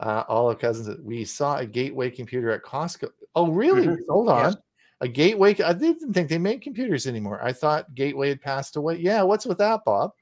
[0.00, 3.08] uh all of cousins we saw a gateway computer at Costco.
[3.34, 3.86] Oh, really?
[3.86, 3.98] Mhm.
[4.08, 4.44] Hold on.
[4.52, 4.56] Yes.
[5.00, 5.56] A gateway.
[5.60, 7.42] I didn't think they made computers anymore.
[7.42, 8.98] I thought Gateway had passed away.
[8.98, 10.12] Yeah, what's with that, Bob?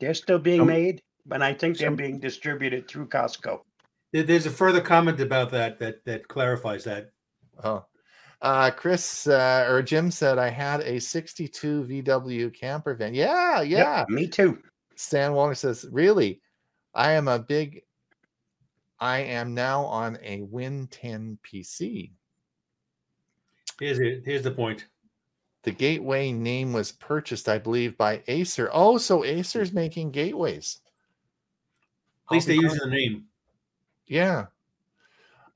[0.00, 3.60] They're still being Some- made, but I think they're being distributed through Costco.
[4.12, 7.10] There's a further comment about that that that clarifies that.
[7.62, 7.84] Oh,
[8.40, 13.12] uh, Chris uh, or Jim said I had a 62 VW camper van.
[13.14, 14.04] Yeah, Yep, yeah.
[14.08, 14.58] me too.
[14.96, 16.40] Stan Walner says, really,
[16.94, 17.82] I am a big.
[19.00, 22.10] I am now on a Win 10 PC.
[23.78, 24.22] Here's it.
[24.24, 24.86] Here's the point.
[25.68, 28.70] The gateway name was purchased, I believe, by Acer.
[28.72, 30.78] Oh, so Acer's making gateways.
[32.26, 33.26] At least they use the name.
[34.06, 34.46] Yeah.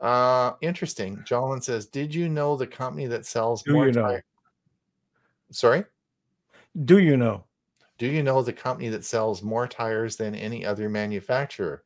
[0.02, 1.22] Uh, interesting.
[1.24, 4.02] John says, "Did you know the company that sells Do more you know?
[4.02, 4.24] tire-
[5.50, 5.84] Sorry,
[6.84, 7.44] Do you know?
[7.96, 11.84] do you know the company that sells more tires than any other manufacturer?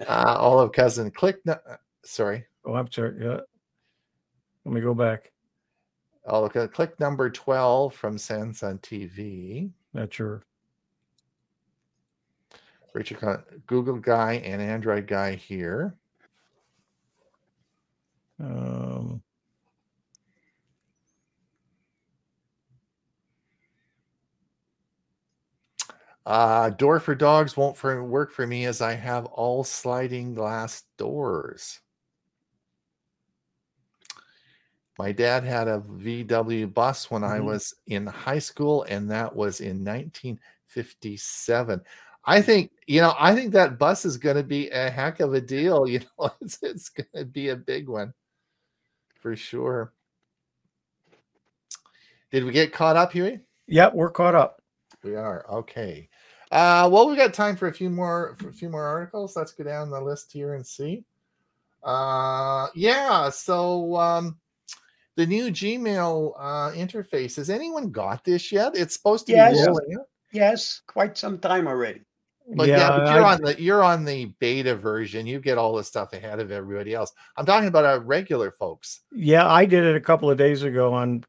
[0.08, 1.38] Olive cousin, click.
[1.44, 1.58] No-
[2.04, 3.16] sorry, Oh, I'm sorry.
[3.24, 3.40] Yeah.
[4.64, 5.32] Let me go back.
[6.26, 9.70] Olive cousin, click number twelve from Samsung TV.
[9.94, 10.42] Not sure.
[12.94, 15.94] Richard, Google guy and Android guy here.
[18.40, 19.22] Um,
[26.26, 30.82] Uh, door for dogs won't for work for me as I have all sliding glass
[30.98, 31.78] doors.
[34.98, 37.44] My dad had a VW bus when I Mhm.
[37.44, 41.80] was in high school, and that was in 1957.
[42.24, 45.34] I think, you know, I think that bus is going to be a heck of
[45.34, 45.86] a deal.
[45.88, 48.12] You know, it's, it's going to be a big one
[49.20, 49.92] for sure.
[52.32, 53.42] Did we get caught up, Hewie?
[53.68, 54.60] yeah, we're caught up.
[55.04, 56.08] We are okay.
[56.50, 59.36] Uh, well, we got time for a few more for a few more articles.
[59.36, 61.04] Let's go down the list here and see.
[61.82, 63.30] Uh, yeah.
[63.30, 64.38] So um,
[65.16, 67.36] the new Gmail uh, interface.
[67.36, 68.76] Has anyone got this yet?
[68.76, 69.56] It's supposed to Yes.
[69.60, 69.96] be rolling
[70.32, 72.02] yes, quite some time already.
[72.54, 75.26] But yeah, but you're I- on the you're on the beta version.
[75.26, 77.12] You get all the stuff ahead of everybody else.
[77.36, 79.00] I'm talking about our regular folks.
[79.12, 81.24] yeah, I did it a couple of days ago on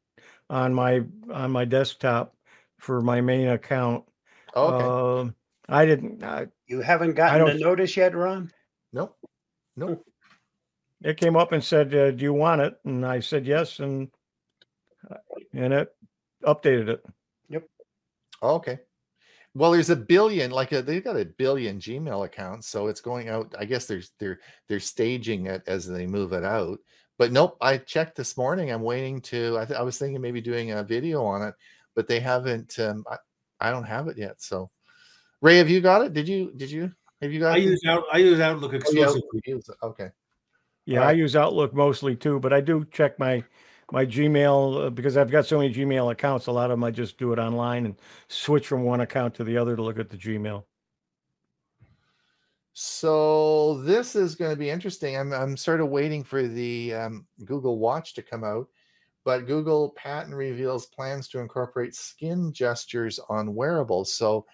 [0.50, 1.02] on my
[1.32, 2.36] on my desktop
[2.80, 4.04] for my main account.
[4.56, 4.86] Okay.
[4.86, 5.36] Um,
[5.70, 6.24] I didn't.
[6.24, 8.52] I, You haven't gotten don't- the notice yet, Ron?
[8.94, 9.16] No,
[9.76, 10.02] no.
[11.04, 14.10] it came up and said, uh, "Do you want it?" And I said yes, and
[15.12, 15.18] uh,
[15.54, 15.90] and it
[16.44, 17.06] updated it.
[17.50, 17.64] Yep.
[18.42, 18.80] Okay.
[19.54, 23.28] Well, there's a billion, like a, they've got a billion Gmail accounts, so it's going
[23.28, 23.54] out.
[23.58, 26.80] I guess there's they're they're staging it as they move it out.
[27.18, 28.72] But nope, I checked this morning.
[28.72, 29.58] I'm waiting to.
[29.60, 31.56] I, th- I was thinking maybe doing a video on it,
[31.98, 32.78] but they haven't.
[32.80, 33.18] Um, I,
[33.60, 34.40] I don't have it yet.
[34.40, 34.70] So,
[35.42, 36.14] Ray, have you got it?
[36.14, 36.54] Did you?
[36.56, 36.94] Did you?
[37.22, 37.56] Have you got?
[37.56, 37.64] I it?
[37.64, 38.04] use out.
[38.14, 39.42] I use Outlook Oh, yeah, exclusively.
[39.46, 39.76] you use it.
[39.84, 40.10] Okay.
[40.86, 41.16] Yeah, Alright.
[41.16, 43.44] I use Outlook mostly too, but I do check my
[43.92, 46.46] my Gmail uh, because I've got so many Gmail accounts.
[46.46, 47.96] A lot of them I just do it online and
[48.28, 50.64] switch from one account to the other to look at the Gmail.
[52.74, 55.18] So this is going to be interesting.
[55.18, 58.68] I'm I'm sort of waiting for the um, Google Watch to come out,
[59.28, 64.46] but Google patent reveals plans to incorporate skin gestures on wearables, so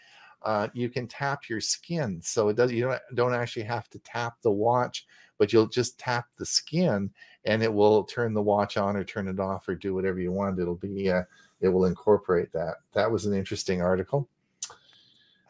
[0.42, 2.20] uh, you can tap your skin.
[2.24, 5.06] So it does you don't don't actually have to tap the watch,
[5.38, 7.12] but you'll just tap the skin
[7.46, 10.32] and it will turn the watch on or turn it off or do whatever you
[10.32, 10.58] want.
[10.58, 11.22] It'll be uh,
[11.62, 12.78] it will incorporate that.
[12.94, 14.28] That was an interesting article.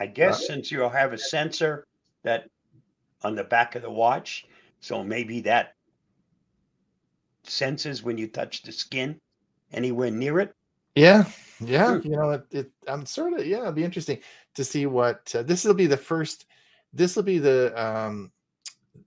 [0.02, 1.88] I guess since you'll have a sensor
[2.24, 2.50] that
[3.22, 4.48] on the back of the watch,
[4.82, 5.76] so maybe that
[7.44, 9.20] senses when you touch the skin
[9.72, 10.56] anywhere near it.
[10.96, 11.26] Yeah,
[11.60, 11.98] yeah.
[11.98, 12.08] Hmm.
[12.08, 13.60] You know, it, it I'm sort of yeah.
[13.60, 14.20] It'll be interesting
[14.56, 16.46] to see what uh, this will be the first.
[16.94, 18.32] This will be the um,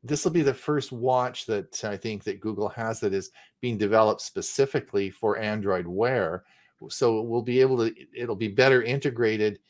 [0.03, 3.31] this will be the first watch that I think that Google has that is
[3.61, 6.45] being developed specifically for Android Wear.
[6.89, 7.95] So we'll be able to.
[8.15, 9.61] It'll be better integrated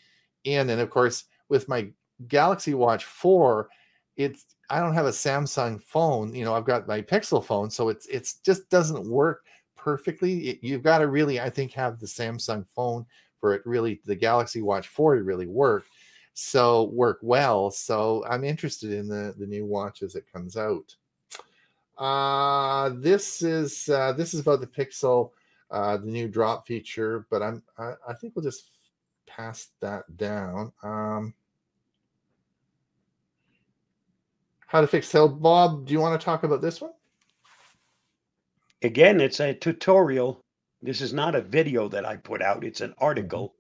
[0.45, 1.89] in, and of course, with my
[2.29, 3.69] Galaxy Watch Four,
[4.17, 6.35] it's I don't have a Samsung phone.
[6.35, 9.45] You know, I've got my Pixel phone, so it's it's just doesn't work
[9.77, 10.49] perfectly.
[10.49, 13.07] It, you've got to really, I think, have the Samsung phone
[13.41, 15.85] for it really the Galaxy Watch 4 to really work.
[16.35, 17.71] So work well.
[17.71, 20.95] So I'm interested in the the new watch as it comes out.
[21.97, 25.31] Uh this is uh this is about the Pixel,
[25.71, 28.65] uh the new drop feature, but I'm I, I think we'll just
[29.27, 30.73] pass that down.
[30.83, 31.35] Um
[34.67, 36.93] how to fix so Bob, do you want to talk about this one?
[38.83, 40.45] Again, it's a tutorial.
[40.83, 43.55] This is not a video that I put out, it's an article.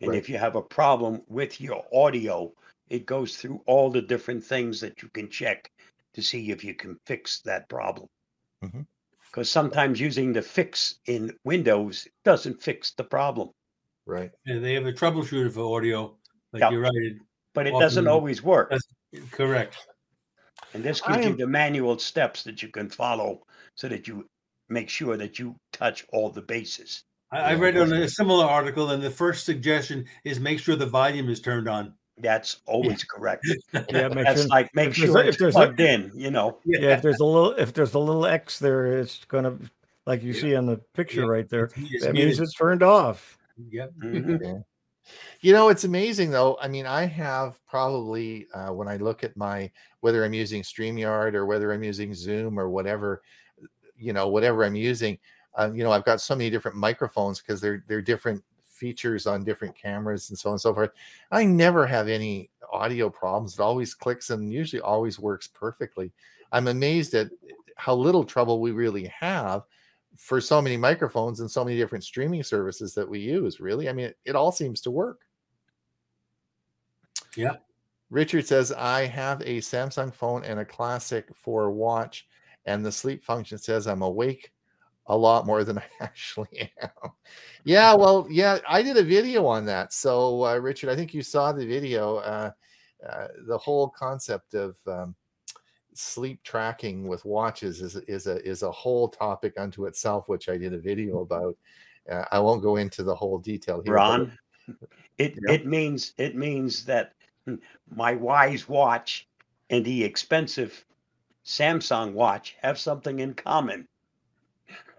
[0.00, 0.18] And Right.
[0.18, 2.52] if you have a problem with your audio,
[2.88, 5.70] it goes through all the different things that you can check
[6.14, 8.08] to see if you can fix that problem.
[8.62, 8.86] Mhm.
[9.26, 13.50] Because sometimes using the fix in Windows doesn't fix the problem,
[14.04, 14.32] Right.
[14.46, 16.18] And they have a troubleshooter for audio.
[16.52, 16.70] Like Yeah.
[16.70, 16.92] you're right.
[16.96, 17.18] It,
[17.54, 18.70] but it doesn't always work.
[18.70, 18.88] does-
[19.30, 19.78] correct.
[20.74, 23.42] And this I gives you the manual steps that you can follow
[23.74, 24.26] so that you
[24.68, 27.04] make sure that you touch all the bases.
[27.30, 30.86] I, I read on a similar article, and the first suggestion is make sure the
[30.86, 31.94] volume is turned on.
[32.18, 33.44] That's always correct.
[33.72, 35.80] Yeah, make That's sure, like make if there's a- sure if it's there's a- plugged
[35.80, 36.58] in, you know.
[36.64, 39.56] yeah, if there's a little if there's a little X there, it's gonna
[40.06, 40.40] like you Yeah.
[40.40, 41.26] see on the picture Yeah.
[41.28, 41.70] right there.
[41.76, 43.38] It's That means it's turned off.
[43.70, 43.92] Yep.
[44.02, 44.62] Mhm.
[45.40, 46.56] You know, it's amazing though.
[46.60, 51.34] I mean, I have probably uh, when I look at my whether I'm using StreamYard
[51.34, 53.22] or whether I'm using Zoom or whatever,
[53.96, 55.18] you know, whatever I'm using,
[55.58, 59.44] uh, you know, I've got so many different microphones because they're they're different features on
[59.44, 60.90] different cameras and so on and so forth.
[61.30, 63.54] I never have any audio problems.
[63.54, 66.12] It always clicks and usually always works perfectly.
[66.52, 67.30] I'm amazed at
[67.76, 69.62] how little trouble we really have
[70.16, 73.60] for so many microphones and so many different streaming services that we use.
[73.60, 75.20] Really, I mean, it, it all seems to work.
[77.36, 77.56] Yeah.
[78.10, 82.26] Richard says, I have a Samsung phone and a classic for watch,
[82.66, 84.52] and the sleep function says I'm awake
[85.06, 87.10] a lot more than I actually am.
[87.64, 89.92] yeah, well, yeah, I did a video on that.
[89.92, 92.16] So, uh, Richard, I think you saw the video.
[92.16, 92.50] Uh,
[93.08, 95.14] uh, the whole concept of um,
[95.94, 100.56] sleep tracking with watches is is a is a whole topic unto itself, which I
[100.56, 101.56] did a video about.
[102.10, 103.94] Uh, I won't go into the whole detail here.
[103.94, 104.36] Ron,
[105.18, 105.54] it Yeah.
[105.54, 107.14] it means it means that
[107.90, 109.28] my Wyze watch
[109.70, 110.84] and the expensive
[111.44, 113.88] Samsung watch have something in common.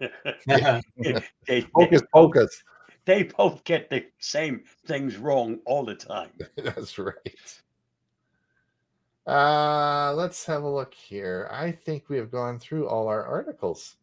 [0.96, 2.62] they, they, Focus, focus.
[3.04, 6.30] they both get the same things wrong all the time.
[6.56, 7.60] That's right.
[9.26, 11.48] Uh, let's have a look here.
[11.50, 13.96] I think we have gone through all our articles.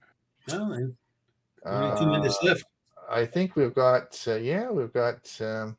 [0.48, 0.96] Well, and
[1.66, 2.64] only two minutes Uh, left.
[3.10, 5.30] I think we've got, uh, yeah, we've got.
[5.42, 5.78] Um,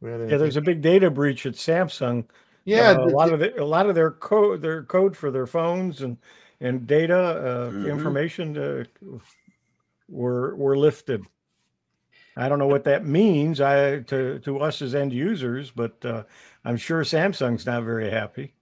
[0.00, 2.24] we Yeah, there's a big data breach at Samsung.
[2.64, 5.30] yeah, Uh, a the- lot of the, a lot of their code their code for
[5.30, 6.16] their phones and
[6.60, 7.90] and data uh, Mhm.
[7.90, 8.84] information uh,
[10.08, 11.24] were were lifted.
[12.38, 16.22] I don't know what that means I to to us as end users, but uh,
[16.64, 18.54] I'm sure Samsung's not very happy.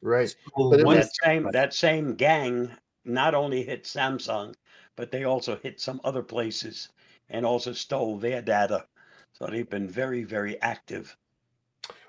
[0.00, 0.34] right.
[0.56, 2.70] Well, but it That same that same gang
[3.04, 4.54] not only hit Samsung,
[4.96, 6.88] but they also hit some other places
[7.28, 8.86] and also stole their data.
[9.32, 11.16] So they've been very, very active.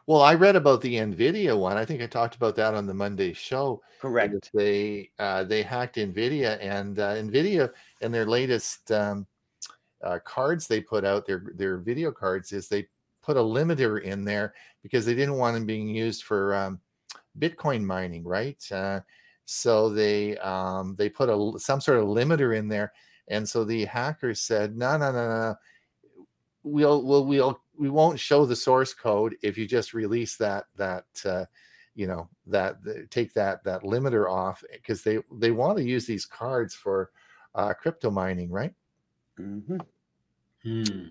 [0.07, 1.77] Well, I read about the Nvidia one.
[1.77, 3.81] I think I talked about that on the Monday show.
[3.99, 4.49] Correct.
[4.53, 9.27] They uh, they hacked Nvidia, and uh, Nvidia in their latest um,
[10.03, 12.87] uh, cards they put out their their video cards is they
[13.21, 16.79] put a limiter in there because they didn't want them being used for um,
[17.37, 18.63] Bitcoin mining, right?
[18.71, 19.01] Uh,
[19.45, 22.93] so they um, they put a some sort of limiter in there,
[23.27, 25.55] and so the hackers said, no, no, no, no,
[26.63, 31.05] we'll we'll we'll we won't show the source code if you just release that that
[31.25, 31.45] uh,
[31.95, 32.77] you know that
[33.09, 37.11] take that that limiter off because they they want to use these cards for
[37.55, 38.73] uh, crypto mining, right?
[39.39, 39.77] Hmm
[40.63, 41.07] Hmm.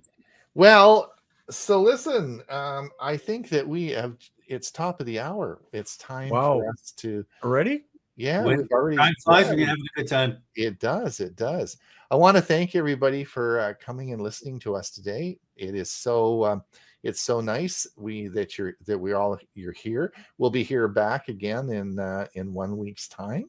[0.54, 1.12] Well,
[1.50, 4.16] So listen, um, I think that we have.
[4.46, 5.60] It's top of the hour.
[5.72, 6.60] It's time Wow.
[6.60, 7.24] for us to.
[7.42, 7.84] Ready?
[8.16, 8.98] Yeah, When we've already.
[8.98, 10.38] Time flies when you're having a good time.
[10.54, 11.20] It does.
[11.20, 11.78] It does.
[12.10, 15.38] I want to thank everybody for uh, coming and listening to us today.
[15.56, 16.62] It is so um,
[17.02, 20.12] it's so nice we that you're that we're all you're here.
[20.36, 23.48] We'll be here back again in uh, in one week's time.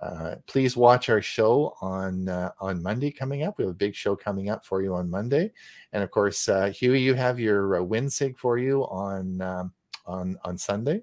[0.00, 3.58] Uh, please watch our show on uh, on Monday coming up.
[3.58, 5.52] We have a big show coming up for you on Monday,
[5.92, 9.72] and of course, uh, Hewie, you have your uh, WinSig for you on um,
[10.06, 11.02] on on Sunday.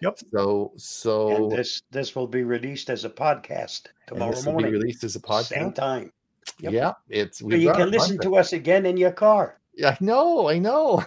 [0.00, 0.18] Yep.
[0.32, 4.62] So so And this this will be released as a podcast tomorrow this will be
[4.62, 5.44] morning, released as a podcast.
[5.46, 6.12] same time.
[6.60, 6.72] Yep.
[6.72, 9.60] Yeah, it's So you can listen bunch to us again in your car.
[9.74, 11.04] Yeah, I know, I know.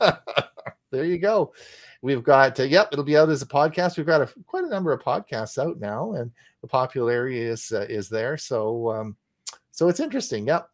[0.90, 1.52] there you go.
[2.04, 3.96] We've got, uh, yep, it'll be out as a podcast.
[3.96, 6.30] We've got a, quite a number of podcasts out now, and
[6.60, 8.36] the popularity is uh, is there.
[8.36, 9.16] So, um,
[9.70, 10.46] so it's interesting.
[10.46, 10.68] Yep.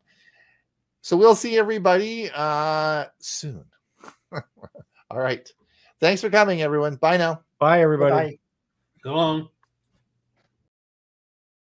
[1.03, 3.65] So we'll see everybody uh, soon.
[4.33, 5.49] All right.
[6.01, 6.97] Thanks for coming, everyone.
[6.97, 7.43] Bye now.
[7.61, 8.11] Bye, everybody.
[8.11, 8.39] Bye.
[9.05, 9.49] Go on.